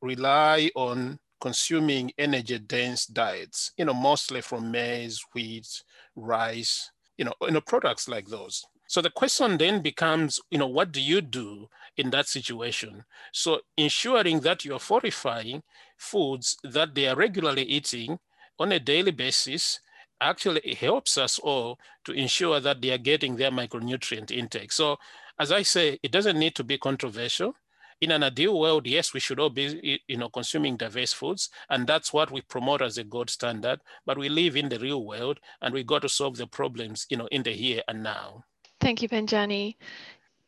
rely 0.02 0.72
on 0.76 1.20
consuming 1.40 2.12
energy 2.18 2.60
dense 2.60 3.06
diets, 3.06 3.72
you 3.78 3.86
know, 3.86 3.94
mostly 3.94 4.42
from 4.42 4.72
maize, 4.72 5.22
wheat, 5.34 5.68
rice, 6.16 6.92
you 7.18 7.26
know, 7.26 7.34
you 7.42 7.52
know, 7.52 7.62
products 7.62 8.08
like 8.08 8.28
those. 8.28 8.66
So 8.90 9.04
the 9.04 9.12
question 9.12 9.60
then 9.60 9.84
becomes, 9.84 10.40
you 10.50 10.58
know, 10.58 10.66
what 10.68 10.92
do 10.92 11.00
you 11.00 11.22
do 11.22 11.70
in 11.96 12.10
that 12.10 12.28
situation? 12.28 13.06
So 13.32 13.62
ensuring 13.78 14.40
that 14.40 14.66
you're 14.66 14.80
fortifying 14.80 15.62
foods 15.96 16.58
that 16.64 16.96
they 16.96 17.08
are 17.08 17.16
regularly 17.16 17.62
eating 17.62 18.18
on 18.58 18.72
a 18.72 18.80
daily 18.80 19.12
basis 19.12 19.80
actually 20.20 20.74
helps 20.74 21.20
us 21.20 21.38
all 21.38 21.78
to 22.06 22.14
ensure 22.14 22.60
that 22.60 22.82
they 22.82 22.90
are 22.90 22.98
getting 22.98 23.36
their 23.36 23.52
micronutrient 23.52 24.32
intake. 24.32 24.72
So 24.72 24.98
as 25.40 25.52
I 25.52 25.62
say, 25.62 26.00
it 26.02 26.12
doesn't 26.12 26.40
need 26.40 26.56
to 26.56 26.64
be 26.64 26.80
controversial. 26.80 27.54
In 28.02 28.10
an 28.10 28.24
ideal 28.24 28.60
world, 28.60 28.88
yes, 28.88 29.14
we 29.14 29.20
should 29.20 29.40
all 29.40 29.52
be 29.52 30.02
you 30.08 30.18
know, 30.18 30.30
consuming 30.30 30.78
diverse 30.78 31.14
foods, 31.14 31.52
and 31.70 31.86
that's 31.86 32.12
what 32.12 32.32
we 32.32 32.42
promote 32.42 32.82
as 32.82 32.98
a 32.98 33.04
gold 33.04 33.30
standard. 33.30 33.82
But 34.04 34.18
we 34.18 34.30
live 34.30 34.56
in 34.56 34.70
the 34.70 34.80
real 34.80 35.06
world, 35.06 35.40
and 35.62 35.76
we 35.76 35.84
got 35.84 36.02
to 36.02 36.10
solve 36.10 36.38
the 36.38 36.48
problems 36.48 37.06
you 37.12 37.18
know, 37.18 37.28
in 37.28 37.44
the 37.44 37.52
here 37.52 37.84
and 37.88 38.02
now. 38.02 38.46
Thank 38.80 39.02
you, 39.02 39.10
Penjani. 39.10 39.76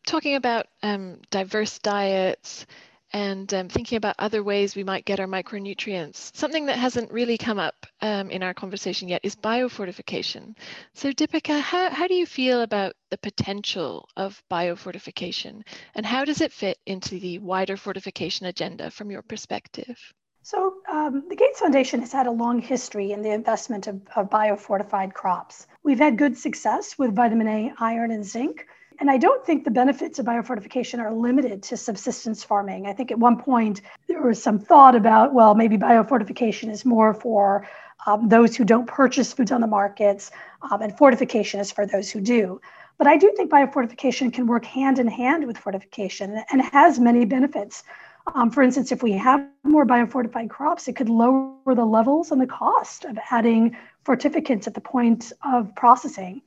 Talking 0.05 0.35
about 0.35 0.67
um, 0.83 1.21
diverse 1.31 1.79
diets, 1.79 2.65
and 3.13 3.53
um, 3.53 3.67
thinking 3.69 3.97
about 3.97 4.15
other 4.19 4.43
ways 4.43 4.75
we 4.75 4.83
might 4.83 5.05
get 5.05 5.19
our 5.19 5.27
micronutrients. 5.27 6.35
Something 6.35 6.67
that 6.67 6.77
hasn't 6.79 7.11
really 7.11 7.37
come 7.37 7.59
up 7.59 7.85
um, 8.01 8.29
in 8.31 8.43
our 8.43 8.53
conversation 8.53 9.09
yet 9.09 9.21
is 9.23 9.35
biofortification. 9.35 10.55
So 10.93 11.11
Dipika, 11.11 11.59
how, 11.59 11.89
how 11.89 12.07
do 12.07 12.13
you 12.15 12.25
feel 12.25 12.61
about 12.61 12.93
the 13.09 13.17
potential 13.17 14.07
of 14.15 14.41
biofortification 14.49 15.63
and 15.95 16.05
how 16.05 16.25
does 16.25 16.41
it 16.41 16.53
fit 16.53 16.77
into 16.85 17.19
the 17.19 17.39
wider 17.39 17.77
fortification 17.77 18.45
agenda 18.45 18.89
from 18.91 19.11
your 19.11 19.21
perspective? 19.21 19.97
So 20.43 20.75
um, 20.91 21.23
the 21.29 21.35
Gates 21.35 21.59
Foundation 21.59 21.99
has 21.99 22.11
had 22.11 22.25
a 22.25 22.31
long 22.31 22.59
history 22.59 23.11
in 23.11 23.21
the 23.21 23.29
investment 23.29 23.85
of, 23.85 24.01
of 24.15 24.29
biofortified 24.29 25.13
crops. 25.13 25.67
We've 25.83 25.99
had 25.99 26.17
good 26.17 26.35
success 26.35 26.97
with 26.97 27.15
vitamin 27.15 27.47
A, 27.47 27.73
iron, 27.79 28.11
and 28.11 28.25
zinc. 28.25 28.65
And 28.99 29.09
I 29.09 29.17
don't 29.17 29.45
think 29.45 29.63
the 29.63 29.71
benefits 29.71 30.19
of 30.19 30.25
biofortification 30.25 30.99
are 30.99 31.13
limited 31.13 31.63
to 31.63 31.77
subsistence 31.77 32.43
farming. 32.43 32.87
I 32.87 32.93
think 32.93 33.11
at 33.11 33.19
one 33.19 33.37
point 33.37 33.81
there 34.07 34.21
was 34.21 34.41
some 34.41 34.59
thought 34.59 34.95
about, 34.95 35.33
well, 35.33 35.55
maybe 35.55 35.77
biofortification 35.77 36.71
is 36.71 36.85
more 36.85 37.13
for 37.13 37.67
um, 38.07 38.29
those 38.29 38.55
who 38.55 38.63
don't 38.63 38.87
purchase 38.87 39.33
foods 39.33 39.51
on 39.51 39.61
the 39.61 39.67
markets, 39.67 40.31
um, 40.69 40.81
and 40.81 40.97
fortification 40.97 41.59
is 41.59 41.71
for 41.71 41.85
those 41.85 42.09
who 42.09 42.19
do. 42.19 42.59
But 42.97 43.07
I 43.07 43.17
do 43.17 43.31
think 43.35 43.51
biofortification 43.51 44.33
can 44.33 44.45
work 44.47 44.65
hand 44.65 44.99
in 44.99 45.07
hand 45.07 45.47
with 45.47 45.57
fortification 45.57 46.43
and 46.51 46.61
has 46.61 46.99
many 46.99 47.25
benefits. 47.25 47.83
Um, 48.33 48.51
for 48.51 48.61
instance, 48.61 48.91
if 48.91 49.01
we 49.01 49.13
have 49.13 49.45
more 49.63 49.85
biofortified 49.85 50.49
crops, 50.49 50.87
it 50.87 50.95
could 50.95 51.09
lower 51.09 51.75
the 51.75 51.85
levels 51.85 52.31
and 52.31 52.39
the 52.39 52.47
cost 52.47 53.05
of 53.05 53.17
adding 53.29 53.75
fortificants 54.05 54.67
at 54.67 54.73
the 54.73 54.81
point 54.81 55.31
of 55.43 55.75
processing. 55.75 56.41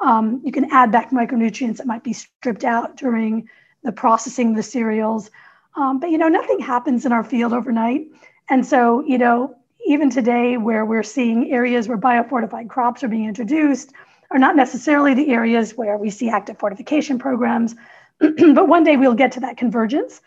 Um, 0.00 0.42
you 0.44 0.52
can 0.52 0.70
add 0.70 0.92
back 0.92 1.10
micronutrients 1.10 1.78
that 1.78 1.86
might 1.86 2.04
be 2.04 2.12
stripped 2.12 2.64
out 2.64 2.96
during 2.96 3.48
the 3.82 3.92
processing 3.92 4.50
of 4.50 4.56
the 4.56 4.62
cereals. 4.62 5.30
Um, 5.74 6.00
but 6.00 6.10
you 6.10 6.18
know, 6.18 6.28
nothing 6.28 6.58
happens 6.58 7.06
in 7.06 7.12
our 7.12 7.24
field 7.24 7.52
overnight. 7.52 8.08
And 8.48 8.64
so, 8.64 9.02
you 9.04 9.18
know, 9.18 9.56
even 9.86 10.10
today 10.10 10.56
where 10.56 10.84
we're 10.84 11.02
seeing 11.02 11.50
areas 11.52 11.88
where 11.88 11.98
biofortified 11.98 12.68
crops 12.68 13.04
are 13.04 13.08
being 13.08 13.26
introduced 13.26 13.92
are 14.30 14.38
not 14.38 14.56
necessarily 14.56 15.14
the 15.14 15.30
areas 15.30 15.76
where 15.76 15.96
we 15.96 16.10
see 16.10 16.28
active 16.28 16.58
fortification 16.58 17.18
programs. 17.18 17.74
but 18.18 18.68
one 18.68 18.84
day 18.84 18.96
we'll 18.96 19.14
get 19.14 19.32
to 19.32 19.40
that 19.40 19.56
convergence. 19.56 20.20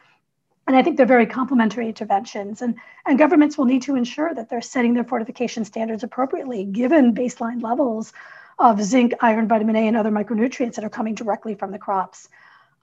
And 0.69 0.77
I 0.77 0.84
think 0.84 0.97
they're 0.97 1.08
very 1.08 1.25
complementary 1.25 1.88
interventions. 1.88 2.62
And, 2.62 2.75
and 3.03 3.17
governments 3.17 3.58
will 3.58 3.65
need 3.65 3.82
to 3.82 3.95
ensure 3.95 4.32
that 4.36 4.51
they're 4.51 4.62
setting 4.62 4.93
their 4.93 5.03
fortification 5.03 5.65
standards 5.65 6.03
appropriately, 6.03 6.63
given 6.63 7.15
baseline 7.15 7.63
levels 7.63 8.13
of 8.60 8.79
zinc, 8.79 9.13
iron, 9.19 9.47
vitamin 9.47 9.75
A, 9.75 9.88
and 9.88 9.97
other 9.97 10.12
micronutrients 10.12 10.75
that 10.75 10.86
are 10.86 10.89
coming 10.91 11.15
directly 11.15 11.55
from 11.55 11.71
the 11.71 11.79
crops. 11.79 12.29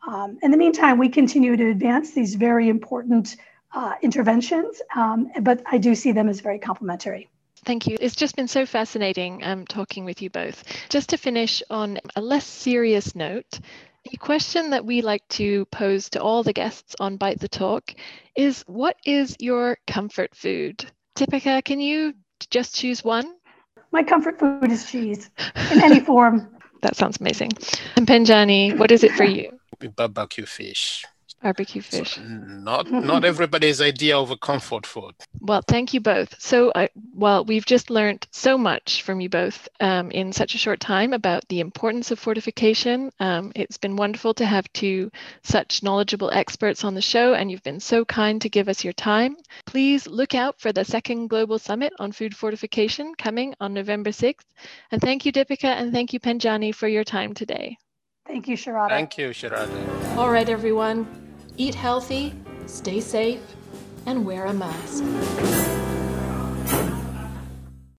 Um, 0.04 0.36
in 0.42 0.50
the 0.50 0.56
meantime, 0.56 0.98
we 0.98 1.10
continue 1.10 1.56
to 1.56 1.70
advance 1.70 2.10
these 2.10 2.34
very 2.34 2.68
important 2.68 3.36
uh, 3.70 3.92
interventions, 4.02 4.82
um, 4.96 5.30
but 5.42 5.62
I 5.64 5.78
do 5.78 5.94
see 5.94 6.10
them 6.10 6.28
as 6.28 6.40
very 6.40 6.58
complementary. 6.58 7.28
Thank 7.64 7.86
you. 7.86 7.98
It's 8.00 8.16
just 8.16 8.34
been 8.34 8.48
so 8.48 8.66
fascinating 8.66 9.44
um, 9.44 9.64
talking 9.64 10.04
with 10.04 10.22
you 10.22 10.30
both. 10.30 10.64
Just 10.88 11.10
to 11.10 11.18
finish 11.18 11.62
on 11.70 12.00
a 12.16 12.20
less 12.20 12.46
serious 12.46 13.14
note, 13.14 13.60
a 14.12 14.16
question 14.18 14.70
that 14.70 14.84
we 14.84 15.02
like 15.02 15.26
to 15.28 15.64
pose 15.66 16.10
to 16.10 16.22
all 16.22 16.42
the 16.42 16.52
guests 16.52 16.94
on 17.00 17.16
Bite 17.16 17.40
the 17.40 17.48
Talk 17.48 17.94
is 18.36 18.62
what 18.66 18.96
is 19.04 19.36
your 19.40 19.78
comfort 19.86 20.34
food? 20.34 20.84
Dipika, 21.16 21.64
can 21.64 21.80
you 21.80 22.14
just 22.50 22.74
choose 22.74 23.02
one? 23.02 23.34
My 23.92 24.02
comfort 24.02 24.38
food 24.38 24.70
is 24.70 24.90
cheese 24.90 25.30
in 25.70 25.82
any 25.82 26.00
form. 26.00 26.52
That 26.82 26.94
sounds 26.94 27.18
amazing. 27.18 27.52
And 27.96 28.06
Penjani, 28.06 28.78
what 28.78 28.92
is 28.92 29.02
it 29.02 29.12
for 29.12 29.24
you? 29.24 29.58
Barbecue 29.96 30.44
fish. 30.44 31.06
Barbecue 31.42 31.82
fish. 31.82 32.14
So 32.14 32.22
not 32.22 32.90
not 32.90 33.24
everybody's 33.24 33.80
idea 33.80 34.18
of 34.18 34.30
a 34.30 34.36
comfort 34.36 34.86
food. 34.86 35.14
Well, 35.40 35.62
thank 35.66 35.94
you 35.94 36.00
both. 36.00 36.40
So, 36.40 36.72
I, 36.74 36.88
well, 37.14 37.44
we've 37.44 37.66
just 37.66 37.90
learned 37.90 38.26
so 38.32 38.58
much 38.58 39.02
from 39.02 39.20
you 39.20 39.28
both 39.28 39.68
um, 39.80 40.10
in 40.10 40.32
such 40.32 40.54
a 40.54 40.58
short 40.58 40.80
time 40.80 41.12
about 41.12 41.46
the 41.48 41.60
importance 41.60 42.10
of 42.10 42.18
fortification. 42.18 43.12
Um, 43.20 43.52
it's 43.54 43.78
been 43.78 43.96
wonderful 43.96 44.34
to 44.34 44.46
have 44.46 44.72
two 44.72 45.10
such 45.42 45.82
knowledgeable 45.82 46.30
experts 46.30 46.84
on 46.84 46.94
the 46.94 47.02
show, 47.02 47.34
and 47.34 47.50
you've 47.50 47.62
been 47.62 47.80
so 47.80 48.04
kind 48.04 48.40
to 48.42 48.48
give 48.48 48.68
us 48.68 48.82
your 48.82 48.94
time. 48.94 49.36
Please 49.66 50.06
look 50.06 50.34
out 50.34 50.60
for 50.60 50.72
the 50.72 50.84
second 50.84 51.28
Global 51.28 51.58
Summit 51.58 51.92
on 51.98 52.12
Food 52.12 52.34
Fortification 52.34 53.14
coming 53.14 53.54
on 53.60 53.74
November 53.74 54.10
6th. 54.10 54.44
And 54.90 55.00
thank 55.00 55.26
you, 55.26 55.32
Dipika, 55.32 55.68
and 55.68 55.92
thank 55.92 56.12
you, 56.12 56.20
Penjani, 56.20 56.74
for 56.74 56.88
your 56.88 57.04
time 57.04 57.34
today. 57.34 57.76
Thank 58.26 58.48
you, 58.48 58.56
Sharada. 58.56 58.88
Thank 58.88 59.18
you, 59.18 59.28
Sharada. 59.28 60.16
All 60.16 60.30
right, 60.30 60.48
everyone. 60.48 61.25
Eat 61.58 61.74
healthy, 61.74 62.34
stay 62.66 63.00
safe, 63.00 63.40
and 64.04 64.26
wear 64.26 64.44
a 64.44 64.52
mask. 64.52 65.02